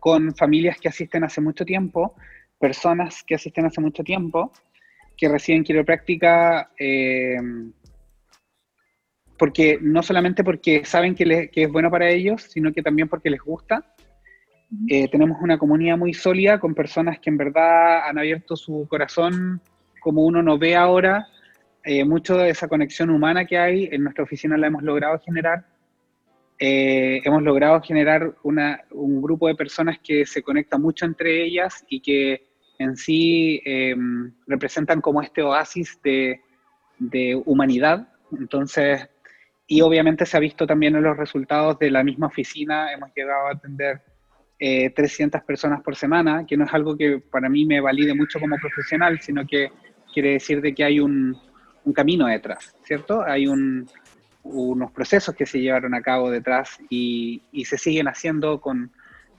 con 0.00 0.34
familias 0.34 0.78
que 0.80 0.88
asisten 0.88 1.24
hace 1.24 1.40
mucho 1.40 1.64
tiempo, 1.64 2.14
personas 2.62 3.24
que 3.26 3.34
asisten 3.34 3.66
hace 3.66 3.80
mucho 3.80 4.04
tiempo, 4.04 4.52
que 5.16 5.28
reciben 5.28 5.64
quiropráctica 5.64 6.70
eh, 6.78 7.36
porque 9.36 9.80
no 9.82 10.00
solamente 10.00 10.44
porque 10.44 10.84
saben 10.84 11.16
que, 11.16 11.50
es 11.52 11.72
bueno 11.72 11.90
para 11.90 12.08
ellos, 12.08 12.42
sino 12.42 12.72
que 12.72 12.80
también 12.80 13.08
porque 13.08 13.30
les 13.30 13.40
gusta. 13.40 13.84
Eh, 14.88 15.08
tenemos 15.08 15.38
una 15.42 15.58
comunidad 15.58 15.98
muy 15.98 16.14
sólida 16.14 16.60
con 16.60 16.72
personas 16.72 17.18
que 17.18 17.30
en 17.30 17.36
verdad 17.36 18.08
han 18.08 18.16
abierto 18.16 18.54
su 18.54 18.86
corazón 18.88 19.60
como 20.00 20.24
uno 20.24 20.40
no 20.40 20.56
ve 20.56 20.76
ahora. 20.76 21.26
Eh, 21.84 22.04
mucho 22.04 22.36
de 22.36 22.50
esa 22.50 22.68
conexión 22.68 23.10
humana 23.10 23.44
que 23.44 23.58
hay 23.58 23.88
en 23.90 24.04
nuestra 24.04 24.22
oficina 24.22 24.56
la 24.56 24.68
hemos 24.68 24.84
logrado 24.84 25.18
generar. 25.18 25.66
hemos 26.60 27.42
logrado 27.42 27.80
generar 27.80 28.36
un 28.44 29.20
grupo 29.20 29.48
de 29.48 29.56
personas 29.56 29.98
que 29.98 30.24
se 30.24 30.44
conecta 30.44 30.78
mucho 30.78 31.06
entre 31.06 31.42
ellas 31.42 31.84
y 31.88 32.00
que 32.00 32.51
en 32.78 32.96
sí 32.96 33.60
em, 33.64 34.32
representan 34.46 35.00
como 35.00 35.22
este 35.22 35.42
oasis 35.42 36.00
de, 36.02 36.40
humanidad. 37.46 38.08
Entonces, 38.38 39.08
y 39.66 39.80
obviamente 39.80 40.24
se 40.24 40.36
ha 40.36 40.40
visto 40.40 40.66
también 40.66 40.94
en 40.94 41.02
los 41.02 41.16
resultados 41.16 41.78
de 41.78 41.90
la 41.90 42.04
misma 42.04 42.28
oficina, 42.28 42.92
hemos 42.92 43.10
llegado 43.14 43.48
a 43.48 43.52
atender 43.52 44.02
300 44.58 45.40
eh, 45.40 45.44
personas 45.44 45.82
por 45.82 45.96
semana, 45.96 46.46
que 46.46 46.56
no 46.56 46.64
es 46.64 46.72
algo 46.72 46.96
que 46.96 47.18
para 47.18 47.48
mí 47.48 47.64
me 47.64 47.80
valide 47.80 48.14
mucho 48.14 48.38
como 48.38 48.56
profesional, 48.56 49.20
sino 49.20 49.44
que 49.46 49.72
quiere 50.12 50.32
decir 50.32 50.60
de 50.60 50.74
que 50.74 50.84
hay 50.84 51.00
un, 51.00 51.36
camino 51.94 52.26
detrás, 52.26 52.76
¿cierto? 52.84 53.22
Hay 53.22 53.48
unos 53.48 54.92
procesos 54.92 55.34
que 55.34 55.46
se 55.46 55.60
llevaron 55.60 55.94
a 55.94 56.00
cabo 56.00 56.30
detrás 56.30 56.78
y, 56.88 57.42
se 57.64 57.76
siguen 57.76 58.06
haciendo 58.06 58.60
con, 58.60 58.92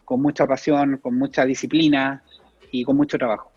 con, 0.04 0.22
mucha 0.22 0.46
pasión, 0.46 0.98
con 0.98 1.18
mucha 1.18 1.46
disciplina, 1.46 2.22
y 2.74 2.84
con 2.84 2.98
mucho 2.98 3.18
trabajo. 3.18 3.52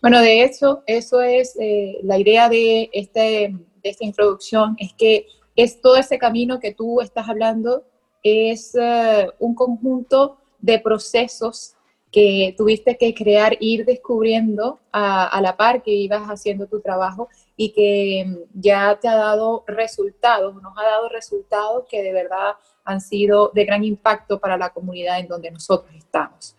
Bueno, 0.00 0.20
de 0.20 0.42
hecho, 0.42 0.82
eso 0.86 1.20
es 1.20 1.56
eh, 1.60 1.98
la 2.02 2.18
idea 2.18 2.48
de, 2.48 2.88
este, 2.92 3.54
de 3.82 3.90
esta 3.90 4.04
introducción, 4.04 4.76
es 4.78 4.92
que 4.94 5.26
es 5.54 5.80
todo 5.80 5.96
ese 5.96 6.18
camino 6.18 6.60
que 6.60 6.72
tú 6.72 7.00
estás 7.00 7.28
hablando, 7.28 7.84
es 8.22 8.74
eh, 8.80 9.28
un 9.38 9.54
conjunto 9.54 10.38
de 10.60 10.78
procesos 10.78 11.74
que 12.10 12.54
tuviste 12.56 12.96
que 12.96 13.14
crear, 13.14 13.56
ir 13.60 13.84
descubriendo 13.84 14.80
a, 14.90 15.26
a, 15.26 15.40
la 15.40 15.56
par 15.56 15.82
que 15.82 15.90
ibas 15.90 16.22
haciendo 16.28 16.66
tu 16.66 16.80
trabajo 16.80 17.28
y 17.56 17.72
que 17.72 18.24
mm, 18.26 18.60
ya 18.60 18.98
te 19.00 19.08
ha 19.08 19.16
dado 19.16 19.64
resultados, 19.66 20.54
nos 20.62 20.72
ha 20.78 20.84
dado 20.84 21.08
resultados 21.08 21.84
que 21.90 22.02
de 22.02 22.12
verdad 22.12 22.54
han 22.84 23.00
sido 23.00 23.50
de 23.54 23.64
gran 23.64 23.84
impacto 23.84 24.38
para 24.38 24.56
la 24.56 24.70
comunidad 24.70 25.18
en 25.18 25.28
donde 25.28 25.50
nosotros 25.50 25.92
estamos. 25.94 26.55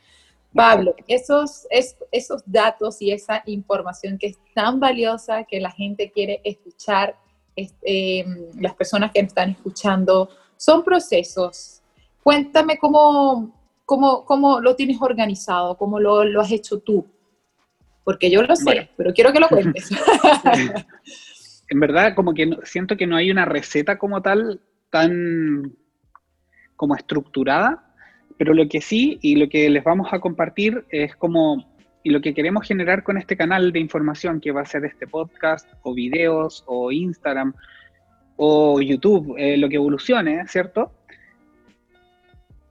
Pablo, 0.57 0.95
esos, 1.07 1.67
esos 2.11 2.41
datos 2.47 2.99
y 2.99 3.11
esa 3.11 3.43
información 3.45 4.17
que 4.17 4.27
es 4.27 4.39
tan 4.55 4.79
valiosa 4.79 5.43
que 5.43 5.61
la 5.61 5.69
gente 5.69 6.11
quiere 6.11 6.41
escuchar, 6.43 7.15
este, 7.55 8.25
las 8.59 8.73
personas 8.73 9.11
que 9.11 9.19
están 9.19 9.51
escuchando, 9.51 10.29
son 10.57 10.83
procesos. 10.83 11.83
Cuéntame 12.23 12.79
cómo, 12.79 13.53
cómo, 13.85 14.25
cómo 14.25 14.59
lo 14.59 14.75
tienes 14.75 14.99
organizado, 14.99 15.77
cómo 15.77 15.99
lo, 15.99 16.23
lo, 16.23 16.41
has 16.41 16.51
hecho 16.51 16.79
tú. 16.79 17.05
Porque 18.03 18.31
yo 18.31 18.41
lo 18.41 18.55
sé, 18.55 18.89
pero 18.97 19.13
quiero 19.13 19.31
que 19.31 19.39
lo 19.39 19.49
cuentes. 19.49 19.91
en 21.69 21.79
verdad, 21.79 22.15
como 22.15 22.33
que 22.33 22.49
siento 22.63 22.97
que 22.97 23.05
no 23.05 23.15
hay 23.15 23.29
una 23.29 23.45
receta 23.45 23.99
como 23.99 24.23
tal 24.23 24.59
tan 24.89 25.77
como 26.75 26.95
estructurada, 26.95 27.86
pero 28.37 28.53
lo 28.53 28.67
que 28.67 28.81
sí 28.81 29.17
y 29.21 29.35
lo 29.35 29.49
que 29.49 29.69
les 29.69 29.83
vamos 29.83 30.13
a 30.13 30.19
compartir 30.19 30.85
es 30.89 31.15
como, 31.15 31.65
y 32.03 32.11
lo 32.11 32.21
que 32.21 32.33
queremos 32.33 32.67
generar 32.67 33.03
con 33.03 33.17
este 33.17 33.35
canal 33.35 33.71
de 33.71 33.79
información 33.79 34.39
que 34.39 34.51
va 34.51 34.61
a 34.61 34.65
ser 34.65 34.85
este 34.85 35.07
podcast 35.07 35.67
o 35.81 35.93
videos 35.93 36.63
o 36.67 36.91
Instagram 36.91 37.53
o 38.35 38.79
YouTube, 38.79 39.35
eh, 39.37 39.57
lo 39.57 39.67
que 39.67 39.75
evolucione, 39.75 40.47
¿cierto? 40.47 40.91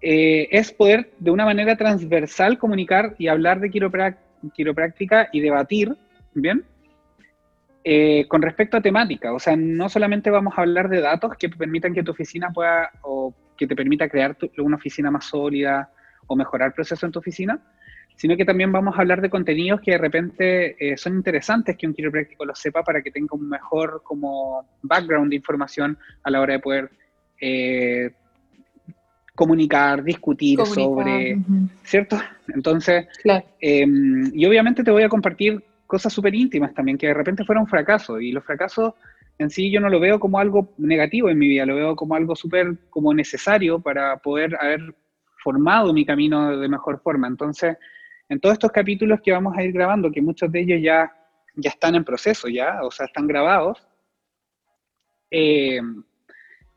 Eh, 0.00 0.49
es 0.52 0.73
poder 0.73 1.11
de 1.18 1.32
una 1.32 1.44
manera 1.44 1.76
transversal 1.76 2.58
comunicar 2.58 3.16
y 3.18 3.26
hablar 3.26 3.61
de 3.61 3.70
quiropráctica 3.70 5.28
y 5.32 5.40
debatir, 5.40 5.96
¿bien? 6.32 6.64
Eh, 7.82 8.26
con 8.28 8.42
respecto 8.42 8.76
a 8.76 8.80
temática, 8.80 9.32
o 9.32 9.38
sea, 9.38 9.56
no 9.56 9.88
solamente 9.88 10.30
vamos 10.30 10.54
a 10.56 10.62
hablar 10.62 10.88
de 10.88 11.00
datos 11.00 11.37
que 11.37 11.49
permitan 11.49 11.94
que 11.94 12.02
tu 12.02 12.11
oficina 12.12 12.50
pueda 12.52 12.90
que 13.57 13.67
te 13.67 13.77
permita 13.77 14.09
crear 14.09 14.37
una 14.59 14.77
oficina 14.77 15.11
más 15.11 15.25
sólida 15.25 15.91
o 16.27 16.37
mejorar 16.37 16.69
el 16.69 16.75
proceso 16.75 17.07
en 17.07 17.13
tu 17.13 17.19
oficina, 17.19 17.61
sino 18.17 18.37
que 18.37 18.45
también 18.45 18.73
vamos 18.73 18.97
a 18.97 19.01
hablar 19.01 19.21
de 19.21 19.31
contenidos 19.31 19.81
que 19.81 19.93
de 19.93 19.99
repente 19.99 20.93
eh, 20.93 20.97
son 20.97 21.15
interesantes 21.17 21.77
que 21.77 21.87
un 21.87 21.95
quiropráctico 21.95 22.45
lo 22.45 22.55
sepa 22.55 22.83
para 22.83 23.03
que 23.03 23.11
tenga 23.11 23.37
un 23.37 23.49
mejor 23.49 24.03
como 24.03 24.67
background 24.83 25.31
de 25.31 25.37
información 25.37 25.99
a 26.23 26.31
la 26.31 26.41
hora 26.41 26.55
de 26.55 26.61
poder 26.61 26.91
eh, 27.41 28.11
comunicar, 29.35 30.03
discutir 30.03 30.59
sobre, 30.65 31.39
¿cierto? 31.85 32.19
Entonces, 32.49 33.07
em, 33.61 34.31
y 34.35 34.47
obviamente 34.47 34.83
te 34.83 34.91
voy 34.91 35.03
a 35.03 35.11
compartir 35.11 35.63
cosas 35.87 36.13
súper 36.13 36.35
íntimas 36.35 36.73
también, 36.75 36.97
que 36.97 37.09
de 37.09 37.15
repente 37.15 37.45
fueron 37.45 37.65
un 37.65 37.69
fracaso, 37.69 38.19
y 38.19 38.33
los 38.33 38.43
fracasos 38.43 38.95
en 39.38 39.50
sí 39.50 39.71
yo 39.71 39.81
no 39.81 39.88
lo 39.88 40.00
veo 40.00 40.19
como 40.19 40.38
algo 40.38 40.75
negativo 40.78 41.28
en 41.28 41.38
mi 41.38 41.49
vida, 41.49 41.66
lo 41.66 41.75
veo 41.75 41.97
como 41.97 42.14
algo 42.14 42.35
súper 42.35 42.76
como 42.90 43.12
necesario 43.12 43.81
para 43.81 44.16
poder 44.19 44.57
haber 44.61 44.95
formado 45.43 45.93
mi 45.93 46.05
camino 46.05 46.57
de 46.57 46.69
mejor 46.69 47.00
forma. 47.02 47.28
Entonces, 47.28 47.76
en 48.28 48.40
todos 48.40 48.55
estos 48.55 48.73
capítulos 48.73 49.21
que 49.23 49.33
vamos 49.33 49.57
a 49.57 49.62
ir 49.62 49.73
grabando, 49.73 50.11
que 50.11 50.23
muchos 50.23 50.50
de 50.50 50.61
ellos 50.61 50.81
ya, 50.83 51.12
ya 51.55 51.71
están 51.71 51.95
en 51.95 52.05
proceso, 52.05 52.49
ya, 52.49 52.81
o 52.83 52.90
sea, 52.90 53.07
están 53.07 53.26
grabados, 53.26 53.87
eh, 55.31 55.81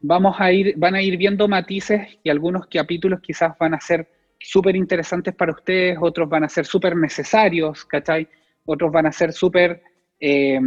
vamos 0.01 0.35
a 0.39 0.51
ir, 0.51 0.73
van 0.77 0.95
a 0.95 1.01
ir 1.01 1.17
viendo 1.17 1.47
matices 1.47 2.19
y 2.23 2.29
algunos 2.29 2.67
capítulos 2.67 3.21
quizás 3.21 3.57
van 3.57 3.73
a 3.73 3.79
ser 3.79 4.07
súper 4.37 4.75
interesantes 4.75 5.33
para 5.33 5.53
ustedes, 5.53 5.97
otros 5.99 6.29
van 6.29 6.43
a 6.43 6.49
ser 6.49 6.65
súper 6.65 6.95
necesarios, 6.95 7.85
¿cachai? 7.85 8.27
Otros 8.65 8.91
van 8.91 9.05
a 9.05 9.11
ser 9.11 9.31
súper... 9.31 9.81
Eh, 10.19 10.59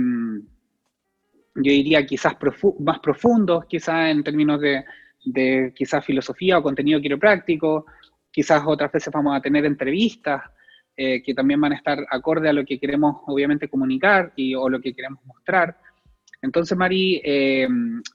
yo 1.55 1.71
diría 1.71 2.05
quizás 2.07 2.35
más 2.81 2.99
profundos, 3.01 3.67
quizás 3.67 4.11
en 4.11 4.25
términos 4.25 4.61
de, 4.61 4.85
de 5.25 5.73
quizás 5.75 6.05
filosofía 6.05 6.59
o 6.59 6.63
contenido 6.63 7.01
quiropráctico, 7.01 7.87
quizás 8.31 8.63
otras 8.67 8.91
veces 8.91 9.13
vamos 9.13 9.37
a 9.37 9.41
tener 9.41 9.65
entrevistas 9.65 10.43
eh, 10.97 11.23
que 11.23 11.35
también 11.35 11.61
van 11.61 11.73
a 11.73 11.77
estar 11.77 11.99
acorde 12.11 12.49
a 12.49 12.53
lo 12.53 12.65
que 12.65 12.79
queremos 12.79 13.23
obviamente 13.27 13.69
comunicar 13.69 14.33
y, 14.37 14.55
o 14.55 14.69
lo 14.69 14.81
que 14.81 14.95
queremos 14.95 15.25
mostrar. 15.25 15.79
Entonces, 16.41 16.77
Mari, 16.77 17.21
eh, 17.25 17.69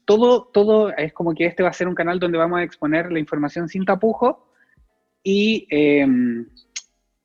todo, 0.06 0.50
todo 0.54 0.90
es 0.96 1.14
como 1.14 1.34
que 1.34 1.46
este 1.46 1.64
va 1.64 1.70
a 1.70 1.74
ser 1.74 1.88
un 1.88 1.96
canal 1.96 2.20
donde 2.20 2.38
vamos 2.38 2.60
a 2.60 2.64
exponer 2.64 3.12
la 3.12 3.20
información 3.20 3.70
sin 3.70 3.86
tapujo 3.86 4.52
y, 5.24 5.66
eh, 5.70 6.06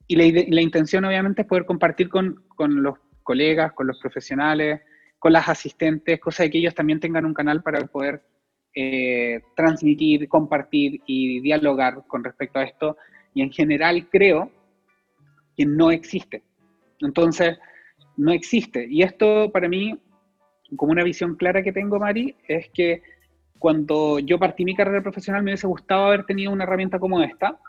y 0.07 0.17
la, 0.17 0.45
la, 0.49 0.63
intención 0.63 1.05
obviamente 1.05 1.43
es 1.43 1.49
poder 1.49 1.65
compartir 1.65 2.09
con, 2.09 2.45
con 2.49 2.83
los 2.83 2.99
colegas, 3.23 3.73
con 3.73 3.87
los 3.89 3.99
profesionales, 4.01 4.81
con 5.23 5.33
las 5.33 5.49
asistentes, 5.49 6.19
cosa 6.19 6.43
de 6.43 6.51
que 6.51 6.59
ellos 6.59 6.75
también 6.75 6.99
tengan 6.99 7.25
un 7.25 7.33
canal 7.33 7.63
para 7.63 7.79
poder 7.87 8.25
eh, 8.75 9.41
transmitir, 9.55 10.29
compartir 10.29 11.01
y 11.07 11.39
dialogar 11.39 12.03
con 12.09 12.25
respecto 12.25 12.59
a 12.59 12.65
esto. 12.65 12.97
Y 13.33 13.43
en 13.43 13.53
general 13.53 14.09
creo 14.11 14.51
que 15.57 15.65
no 15.65 15.93
existe. 15.93 16.43
Entonces, 16.99 17.57
no 18.17 18.33
existe. 18.33 18.85
Y 18.91 19.05
esto 19.05 19.53
para 19.53 19.69
mí, 19.69 19.97
como 20.77 20.91
una 20.91 21.05
visión 21.05 21.37
clara 21.37 21.63
que 21.63 21.73
tengo, 21.73 22.01
Mari, 22.01 22.35
es 22.49 22.69
que 22.71 23.03
cuando 23.61 24.19
yo 24.19 24.41
partí 24.41 24.65
mi 24.65 24.75
carrera 24.75 25.03
profesional 25.03 25.45
me 25.45 25.53
hubiese 25.53 25.69
gustado 25.69 26.07
haber 26.07 26.27
tenido 26.27 26.51
una 26.51 26.65
herramienta 26.65 26.99
como 26.99 27.23
esta, 27.23 27.61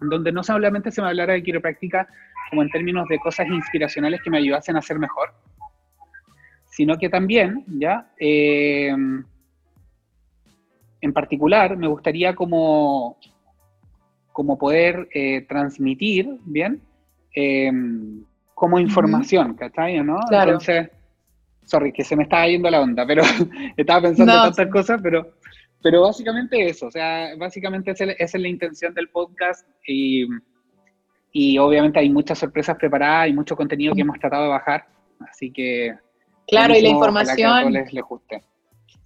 donde 0.00 0.30
no 0.30 0.44
solamente 0.44 0.92
se 0.92 1.02
me 1.02 1.08
hablara 1.08 1.32
de 1.32 1.42
quiropráctica 1.42 2.06
como 2.50 2.62
en 2.62 2.70
términos 2.70 3.08
de 3.08 3.18
cosas 3.18 3.48
inspiracionales 3.48 4.20
que 4.22 4.30
me 4.30 4.38
ayudasen 4.38 4.76
a 4.76 4.80
ser 4.80 5.00
mejor, 5.00 5.34
sino 6.78 6.96
que 6.96 7.08
también, 7.08 7.64
¿ya? 7.66 8.06
Eh, 8.20 8.94
en 11.00 11.12
particular, 11.12 11.76
me 11.76 11.88
gustaría 11.88 12.36
como, 12.36 13.18
como 14.30 14.56
poder 14.56 15.08
eh, 15.12 15.44
transmitir, 15.48 16.38
¿bien? 16.44 16.80
Eh, 17.34 17.72
como 18.54 18.78
información, 18.78 19.54
¿cachai? 19.54 20.04
¿no? 20.04 20.20
Entonces, 20.30 20.88
sorry, 21.64 21.92
que 21.92 22.04
se 22.04 22.14
me 22.14 22.22
estaba 22.22 22.46
yendo 22.46 22.70
la 22.70 22.80
onda, 22.80 23.04
pero 23.04 23.24
estaba 23.76 24.02
pensando 24.02 24.32
en 24.34 24.42
tantas 24.42 24.70
cosas, 24.70 25.00
pero, 25.02 25.32
pero 25.82 26.02
básicamente 26.02 26.64
eso, 26.64 26.86
o 26.86 26.92
sea, 26.92 27.34
básicamente 27.36 27.90
esa 27.90 28.04
es 28.04 28.34
la 28.34 28.48
intención 28.48 28.94
del 28.94 29.08
podcast 29.08 29.66
y, 29.84 30.28
y 31.32 31.58
obviamente 31.58 31.98
hay 31.98 32.08
muchas 32.08 32.38
sorpresas 32.38 32.76
preparadas 32.76 33.30
y 33.30 33.32
mucho 33.32 33.56
contenido 33.56 33.96
que 33.96 34.02
hemos 34.02 34.20
tratado 34.20 34.44
de 34.44 34.50
bajar, 34.50 34.86
así 35.28 35.50
que... 35.50 35.96
Claro, 36.48 36.74
y 36.76 36.82
la 36.82 36.88
información... 36.88 37.72
les, 37.72 37.92
les 37.92 38.04
guste. 38.04 38.42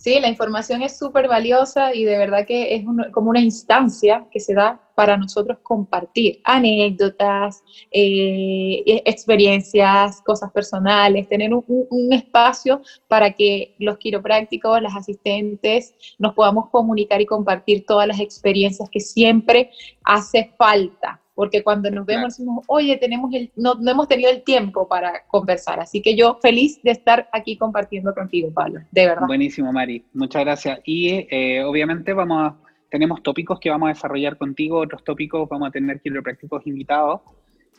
Sí, 0.03 0.19
la 0.19 0.29
información 0.29 0.83
es 0.83 0.99
súper 0.99 1.29
valiosa 1.29 1.95
y 1.95 2.03
de 2.03 2.19
verdad 2.19 2.45
que 2.45 2.75
es 2.75 2.85
como 3.13 3.31
una 3.31 3.39
instancia 3.39 4.27
que 4.33 4.41
se 4.41 4.53
da 4.53 4.81
para 4.97 5.17
nosotros 5.17 5.59
compartir 5.63 6.41
anécdotas, 6.43 7.63
eh, 7.93 8.83
experiencias, 9.07 10.21
cosas 10.23 10.51
personales, 10.51 11.29
tener 11.29 11.55
un, 11.55 11.65
un, 11.69 12.13
espacio 12.13 12.83
para 13.07 13.31
que 13.31 13.77
los 13.79 13.97
quiroprácticos, 13.99 14.83
las 14.83 14.97
asistentes, 14.97 15.95
nos 16.19 16.35
podamos 16.35 16.69
comunicar 16.71 17.21
y 17.21 17.27
compartir 17.27 17.87
todas 17.87 18.09
las 18.09 18.19
experiencias 18.19 18.91
que 18.91 18.99
siempre 18.99 19.71
hace 20.03 20.53
falta 20.59 21.22
porque 21.35 21.63
cuando 21.63 21.91
nos 21.91 22.05
vemos 22.05 22.37
decimos, 22.37 22.65
oye, 22.69 22.97
tenemos 22.99 23.33
el, 23.35 23.51
no, 23.57 23.75
no, 23.75 23.91
hemos 23.91 24.09
tenido 24.09 24.31
el 24.31 24.43
tiempo 24.43 24.87
para 24.87 25.25
conversar. 25.27 25.81
Así 25.81 26.03
que 26.03 26.15
yo 26.15 26.39
feliz 26.43 26.83
de 26.83 26.91
estar 26.91 27.29
aquí 27.33 27.57
compartiendo 27.57 28.15
contigo, 28.15 28.53
Pablo, 28.53 28.81
de 28.91 29.07
verdad. 29.07 29.27
Buenísimo, 29.27 29.73
Mari, 29.73 30.05
muchas 30.13 30.45
gracias. 30.45 30.81
Y 30.85 31.27
eh, 31.31 31.65
obviamente 31.65 32.13
vamos 32.13 32.43
a, 32.43 32.57
tenemos 32.91 33.23
tópicos 33.23 33.59
que 33.59 33.71
vamos 33.71 33.87
a 33.87 33.95
desarrollar 33.95 34.37
contigo, 34.37 34.79
otros 34.79 35.03
tópicos 35.05 35.49
vamos 35.49 35.69
a 35.69 35.73
tener 35.73 36.01
quiroprácticos 36.01 36.67
invitados, 36.67 37.23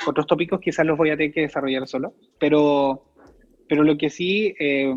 otros 0.07 0.25
tópicos 0.25 0.59
quizás 0.59 0.85
los 0.85 0.97
voy 0.97 1.11
a 1.11 1.17
tener 1.17 1.33
que 1.33 1.41
desarrollar 1.41 1.87
solo, 1.87 2.13
pero, 2.39 3.05
pero 3.67 3.83
lo 3.83 3.97
que 3.97 4.09
sí... 4.09 4.55
Eh, 4.59 4.93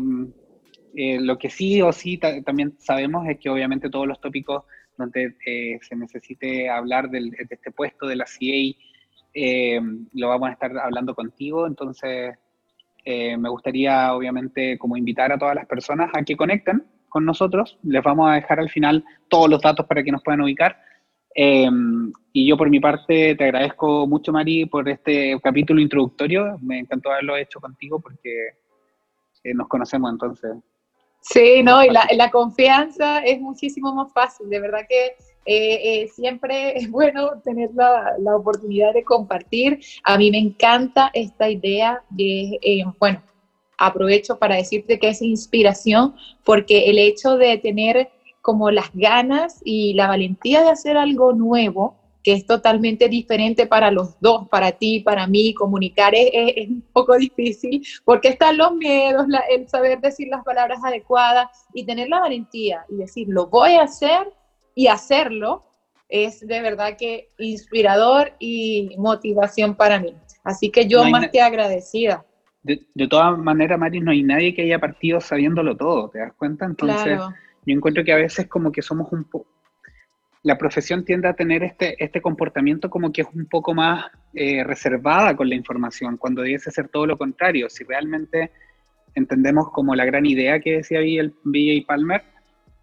eh, 0.99 1.19
lo 1.21 1.37
que 1.37 1.51
sí 1.51 1.79
o 1.79 1.91
sí 1.93 2.17
también 2.17 2.73
sabemos 2.79 3.27
es 3.27 3.37
que 3.37 3.51
obviamente 3.51 3.87
todos 3.87 4.07
los 4.07 4.19
tópicos 4.19 4.63
donde 4.97 5.35
eh, 5.45 5.79
se 5.81 5.95
necesite 5.95 6.69
hablar 6.69 7.09
del, 7.09 7.31
de 7.31 7.47
este 7.49 7.71
puesto 7.71 8.07
de 8.07 8.15
la 8.15 8.25
CA, 8.25 8.85
eh, 9.33 9.81
lo 10.13 10.29
vamos 10.29 10.49
a 10.49 10.53
estar 10.53 10.77
hablando 10.77 11.13
contigo. 11.13 11.67
Entonces, 11.67 12.35
eh, 13.05 13.37
me 13.37 13.49
gustaría, 13.49 14.13
obviamente, 14.13 14.77
como 14.77 14.97
invitar 14.97 15.31
a 15.31 15.37
todas 15.37 15.55
las 15.55 15.67
personas 15.67 16.09
a 16.13 16.23
que 16.23 16.35
conecten 16.35 16.83
con 17.09 17.25
nosotros. 17.25 17.77
Les 17.83 18.03
vamos 18.03 18.29
a 18.29 18.35
dejar 18.35 18.59
al 18.59 18.69
final 18.69 19.05
todos 19.29 19.49
los 19.49 19.61
datos 19.61 19.85
para 19.85 20.03
que 20.03 20.11
nos 20.11 20.23
puedan 20.23 20.41
ubicar. 20.41 20.77
y 22.33 22.47
yo 22.47 22.57
por 22.57 22.69
mi 22.69 22.79
parte 22.79 23.35
te 23.35 23.43
agradezco 23.43 24.07
mucho, 24.07 24.31
Mari, 24.31 24.65
por 24.65 24.89
este 24.89 25.39
capítulo 25.41 25.79
introductorio. 25.79 26.57
Me 26.61 26.79
encantó 26.79 27.11
haberlo 27.11 27.37
hecho 27.37 27.59
contigo 27.59 27.99
porque 27.99 28.53
nos 29.53 29.67
conocemos 29.67 30.11
entonces. 30.11 30.51
Sí, 31.21 31.61
no, 31.63 31.83
y 31.83 31.89
la, 31.89 32.07
la, 32.15 32.31
confianza 32.31 33.19
es 33.19 33.39
muchísimo 33.41 33.93
más 33.93 34.11
fácil. 34.13 34.49
De 34.49 34.59
verdad 34.59 34.81
que 34.87 35.15
eh, 35.45 36.03
eh, 36.03 36.07
siempre 36.09 36.77
es 36.77 36.89
bueno 36.91 37.41
tener 37.43 37.71
la, 37.73 38.13
la, 38.19 38.35
oportunidad 38.35 38.93
de 38.93 39.03
compartir. 39.03 39.79
A 40.03 40.17
mí 40.17 40.29
me 40.31 40.39
encanta 40.39 41.09
esta 41.13 41.49
idea 41.49 42.03
de, 42.09 42.59
eh, 42.61 42.83
bueno, 42.99 43.21
aprovecho 43.77 44.37
para 44.37 44.55
decirte 44.55 44.99
que 44.99 45.09
es 45.09 45.21
inspiración, 45.21 46.15
porque 46.43 46.89
el 46.89 46.97
hecho 46.97 47.37
de 47.37 47.57
tener 47.57 48.09
como 48.41 48.71
las 48.71 48.89
ganas 48.93 49.61
y 49.63 49.93
la 49.93 50.07
valentía 50.07 50.61
de 50.61 50.69
hacer 50.69 50.97
algo 50.97 51.33
nuevo, 51.33 51.97
que 52.27 52.33
es 52.33 52.45
totalmente 52.45 53.07
diferente 53.07 53.67
para 53.67 53.89
los 53.89 54.19
dos, 54.19 54.49
para 54.49 54.73
ti, 54.73 54.99
para 54.99 55.27
mí, 55.27 55.53
comunicar 55.53 56.11
es, 56.13 56.67
un 56.67 56.83
poco 56.91 57.15
difícil, 57.15 57.81
porque 58.03 58.27
están 58.27 58.57
los 58.57 58.75
miedos, 58.75 59.25
el 59.49 59.65
saber 59.69 60.01
decir 60.01 60.27
las 60.27 60.43
palabras 60.43 60.79
adecuadas 60.83 61.47
y 61.73 61.85
tener 61.85 62.09
la 62.09 62.19
valentía 62.19 62.83
y 62.89 62.97
decir, 62.97 63.29
lo 63.29 63.47
voy 63.47 63.75
a 63.75 63.83
hacer 63.83 64.27
y 64.75 64.87
hacerlo, 64.87 65.63
es 66.09 66.45
de 66.45 66.59
verdad 66.59 66.97
que 66.97 67.29
inspirador 67.37 68.33
y 68.39 68.93
motivación 68.97 69.75
para 69.75 69.97
mí. 69.97 70.13
Así 70.43 70.69
que 70.69 70.85
yo 70.85 71.05
más 71.05 71.29
que 71.29 71.39
agradecida. 71.39 72.25
De, 72.61 72.85
de, 72.93 73.07
todas 73.07 73.37
maneras, 73.37 73.79
Mari, 73.79 74.01
no 74.01 74.11
hay 74.11 74.23
nadie 74.23 74.53
que 74.53 74.63
haya 74.63 74.79
partido 74.79 75.21
sabiéndolo 75.21 75.77
todo, 75.77 76.09
¿te 76.09 76.19
das 76.19 76.33
cuenta? 76.33 76.65
Entonces, 76.65 77.21
yo 77.65 77.73
encuentro 77.73 78.03
que 78.03 78.11
a 78.11 78.17
veces 78.17 78.49
como 78.49 78.69
que 78.69 78.81
somos 78.81 79.13
un 79.13 79.23
poco 79.23 79.47
la 80.47 80.57
profesión 80.57 81.03
tiende 81.03 81.27
a 81.27 81.33
tener 81.33 81.61
este, 81.61 82.01
este 82.01 82.21
comportamiento 82.21 82.89
como 82.89 83.11
que 83.11 83.23
es 83.23 83.27
un 83.33 83.47
poco 83.47 83.73
más 83.73 84.05
eh, 84.33 84.63
reservada 84.63 85.35
con 85.35 85.49
la 85.49 85.55
información, 85.55 86.15
cuando 86.15 86.41
debiese 86.41 86.71
ser 86.71 86.87
todo 86.87 87.05
lo 87.05 87.17
contrario. 87.17 87.69
Si 87.69 87.83
realmente 87.83 88.51
entendemos 89.13 89.69
como 89.73 89.93
la 89.93 90.05
gran 90.05 90.25
idea 90.25 90.61
que 90.61 90.77
decía 90.77 91.01
B.J. 91.01 91.85
Palmer, 91.85 92.23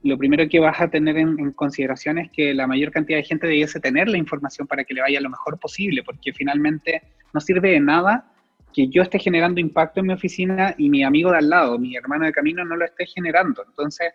lo 0.02 0.18
primero 0.18 0.46
que 0.46 0.60
vas 0.60 0.78
a 0.78 0.88
tener 0.88 1.16
en, 1.16 1.52
consideración 1.52 2.18
es 2.18 2.30
que 2.30 2.52
la 2.52 2.66
mayor 2.66 2.90
cantidad 2.90 3.16
de 3.16 3.24
gente 3.24 3.46
debiese 3.46 3.80
tener 3.80 4.10
la 4.10 4.18
información 4.18 4.66
para 4.66 4.84
que 4.84 4.92
le 4.92 5.00
vaya 5.00 5.18
lo 5.22 5.30
mejor 5.30 5.58
posible, 5.58 6.02
porque 6.02 6.34
finalmente 6.34 7.00
no 7.32 7.40
sirve 7.40 7.70
de 7.70 7.80
nada 7.80 8.30
que 8.74 8.88
yo 8.88 9.00
esté 9.00 9.18
generando 9.18 9.58
impacto 9.58 10.00
en 10.00 10.08
mi 10.08 10.12
oficina 10.12 10.74
y 10.76 10.90
mi 10.90 11.02
amigo 11.02 11.30
de 11.30 11.38
al 11.38 11.48
lado, 11.48 11.78
mi 11.78 11.96
hermano 11.96 12.26
de 12.26 12.32
camino, 12.32 12.62
no 12.62 12.76
lo 12.76 12.84
esté 12.84 13.06
generando. 13.06 13.64
Entonces, 13.66 14.12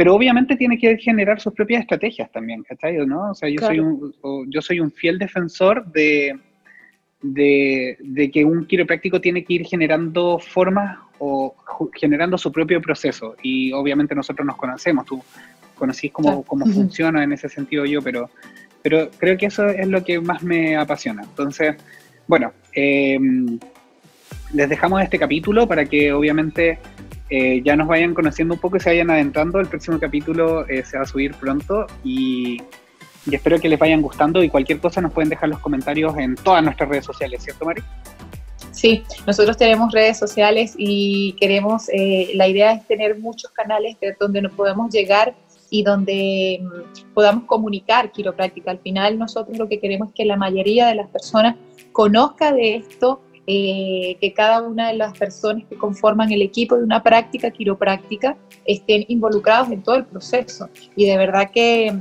pero 0.00 0.14
obviamente 0.14 0.56
tiene 0.56 0.78
que 0.78 0.96
generar 0.96 1.42
sus 1.42 1.52
propias 1.52 1.82
estrategias 1.82 2.32
también, 2.32 2.62
¿cachai? 2.62 2.96
¿no? 3.06 3.32
O 3.32 3.34
sea, 3.34 3.50
yo, 3.50 3.60
soy 3.60 3.80
un, 3.80 4.14
yo 4.48 4.62
soy 4.62 4.80
un 4.80 4.90
fiel 4.90 5.18
defensor 5.18 5.84
de, 5.92 6.38
de, 7.20 8.30
que 8.32 8.42
un 8.42 8.64
quiropráctico 8.64 9.20
tiene 9.20 9.44
que 9.44 9.52
ir 9.52 9.66
generando 9.66 10.38
formas 10.38 11.00
o 11.18 11.54
generando 11.94 12.38
su 12.38 12.50
propio 12.50 12.80
proceso. 12.80 13.36
Y 13.42 13.72
obviamente 13.72 14.14
nosotros 14.14 14.46
nos 14.46 14.56
conocemos, 14.56 15.04
tú 15.04 15.22
conocís 15.74 16.10
cómo, 16.12 16.44
cómo 16.44 16.64
funciona 16.64 17.22
en 17.22 17.32
ese 17.32 17.50
sentido 17.50 17.84
yo, 17.84 18.00
pero, 18.00 18.30
pero 18.80 19.10
creo 19.18 19.36
que 19.36 19.44
eso 19.44 19.66
es 19.66 19.86
lo 19.86 20.02
que 20.02 20.18
más 20.18 20.42
me 20.42 20.78
apasiona. 20.78 21.24
Entonces, 21.24 21.76
bueno, 22.26 22.54
em, 22.72 23.58
les 24.54 24.66
dejamos 24.66 25.02
este 25.02 25.18
capítulo 25.18 25.68
para 25.68 25.84
que 25.84 26.10
obviamente 26.10 26.78
eh, 27.30 27.62
ya 27.64 27.76
nos 27.76 27.86
vayan 27.86 28.12
conociendo 28.12 28.54
un 28.54 28.60
poco 28.60 28.76
y 28.76 28.80
se 28.80 28.90
vayan 28.90 29.10
adentrando. 29.10 29.60
El 29.60 29.68
próximo 29.68 29.98
capítulo 30.00 30.68
eh, 30.68 30.84
se 30.84 30.96
va 30.96 31.04
a 31.04 31.06
subir 31.06 31.34
pronto 31.34 31.86
y, 32.02 32.60
espero 33.30 33.60
que 33.60 33.68
les 33.68 33.78
vayan 33.78 34.02
gustando 34.02 34.42
y 34.42 34.48
cualquier 34.48 34.80
cosa 34.80 35.00
nos 35.00 35.12
pueden 35.12 35.30
dejar 35.30 35.48
los 35.48 35.60
comentarios 35.60 36.16
en 36.18 36.34
todas 36.34 36.64
nuestras 36.64 36.88
redes 36.88 37.04
sociales, 37.04 37.42
¿cierto, 37.42 37.64
Mari? 37.64 37.82
Sí, 38.72 39.04
nosotros 39.26 39.56
tenemos 39.56 39.92
redes 39.92 40.18
sociales 40.18 40.74
y 40.76 41.34
queremos, 41.34 41.88
eh, 41.92 42.30
la 42.34 42.48
idea 42.48 42.72
es 42.72 42.86
tener 42.86 43.18
muchos 43.18 43.50
canales 43.50 43.96
de 44.00 44.16
donde 44.18 44.42
nos 44.42 44.52
podemos 44.52 44.92
llegar 44.92 45.34
y 45.70 45.82
donde 45.82 46.60
mm, 46.62 47.12
podamos 47.14 47.44
comunicar 47.44 48.10
quiropráctica. 48.10 48.70
Al 48.70 48.78
final 48.78 49.18
nosotros 49.18 49.56
lo 49.56 49.68
que 49.68 49.78
queremos 49.78 50.08
es 50.08 50.14
que 50.14 50.24
la 50.24 50.36
mayoría 50.36 50.88
de 50.88 50.96
las 50.96 51.08
personas 51.08 51.56
conozca 51.92 52.52
de 52.52 52.76
esto, 52.76 53.20
eh, 53.52 54.16
que 54.20 54.32
cada 54.32 54.62
una 54.62 54.92
de 54.92 54.94
las 54.94 55.18
personas 55.18 55.64
que 55.68 55.76
conforman 55.76 56.30
el 56.30 56.40
equipo 56.40 56.76
de 56.76 56.84
una 56.84 57.02
práctica 57.02 57.50
quiropráctica 57.50 58.36
estén 58.64 59.04
involucrados 59.08 59.72
en 59.72 59.82
todo 59.82 59.96
el 59.96 60.04
proceso. 60.04 60.68
Y 60.94 61.06
de 61.06 61.16
verdad 61.16 61.50
que 61.52 61.92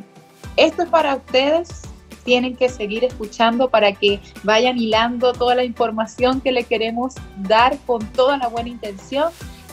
esto 0.57 0.83
es 0.83 0.89
para 0.89 1.15
ustedes, 1.15 1.89
tienen 2.23 2.55
que 2.55 2.69
seguir 2.69 3.03
escuchando 3.03 3.67
para 3.67 3.93
que 3.93 4.19
vayan 4.43 4.77
hilando 4.77 5.33
toda 5.33 5.55
la 5.55 5.63
información 5.63 6.39
que 6.39 6.51
le 6.51 6.65
queremos 6.65 7.15
dar 7.37 7.79
con 7.87 8.05
toda 8.13 8.37
la 8.37 8.47
buena 8.47 8.69
intención. 8.69 9.31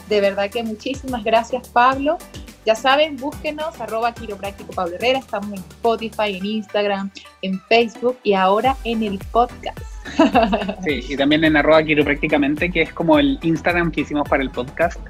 De 0.08 0.22
verdad 0.22 0.48
que 0.48 0.62
muchísimas 0.62 1.24
gracias 1.24 1.68
Pablo. 1.68 2.16
Ya 2.64 2.74
saben, 2.74 3.16
búsquenos, 3.18 3.78
arroba 3.82 4.14
quiropráctico 4.14 4.72
Pablo 4.72 4.94
Herrera, 4.94 5.18
estamos 5.18 5.50
en 5.50 5.58
Spotify, 5.58 6.38
en 6.38 6.46
Instagram, 6.46 7.10
en 7.42 7.60
Facebook 7.68 8.16
y 8.22 8.32
ahora 8.32 8.78
en 8.84 9.02
el 9.02 9.18
podcast. 9.30 9.95
Sí, 10.84 11.04
y 11.08 11.16
también 11.16 11.44
en 11.44 11.56
arroba 11.56 11.82
quiero 11.82 12.04
prácticamente, 12.04 12.70
que 12.70 12.82
es 12.82 12.92
como 12.92 13.18
el 13.18 13.38
Instagram 13.42 13.90
que 13.90 14.02
hicimos 14.02 14.28
para 14.28 14.42
el 14.42 14.50
podcast. 14.50 15.00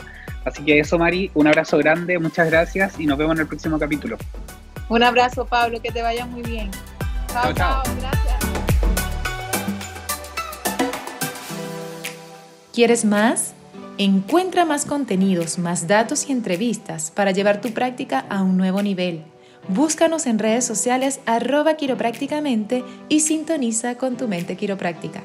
Así 0.45 0.65
que 0.65 0.79
eso, 0.79 0.99
Mari, 0.99 1.31
un 1.35 1.47
abrazo 1.47 1.79
grande, 1.79 2.19
muchas 2.19 2.49
gracias 2.49 2.99
y 3.01 3.07
nos 3.07 3.19
vemos 3.19 3.35
en 3.35 3.41
el 3.43 3.47
próximo 3.49 3.79
capítulo. 3.79 4.17
Un 4.89 5.03
abrazo, 5.03 5.45
Pablo, 5.45 5.83
que 5.83 5.91
te 5.91 6.03
vaya 6.03 6.25
muy 6.27 6.43
bien. 6.43 6.71
Chao, 7.29 7.53
chao, 7.53 7.83
gracias. 8.01 8.37
¿Quieres 12.73 13.05
más? 13.05 13.55
Encuentra 13.99 14.65
más 14.65 14.85
contenidos, 14.85 15.59
más 15.59 15.89
datos 15.89 16.29
y 16.29 16.33
entrevistas 16.33 17.11
para 17.11 17.31
llevar 17.31 17.61
tu 17.61 17.73
práctica 17.73 18.27
a 18.29 18.43
un 18.43 18.57
nuevo 18.57 18.83
nivel. 18.83 19.25
Búscanos 19.69 20.27
en 20.27 20.39
redes 20.39 20.65
sociales 20.65 21.21
arroba 21.27 21.75
quiroprácticamente 21.75 22.85
y 23.09 23.21
sintoniza 23.21 23.97
con 23.97 24.17
tu 24.17 24.29
mente 24.29 24.57
quiropráctica. 24.57 25.23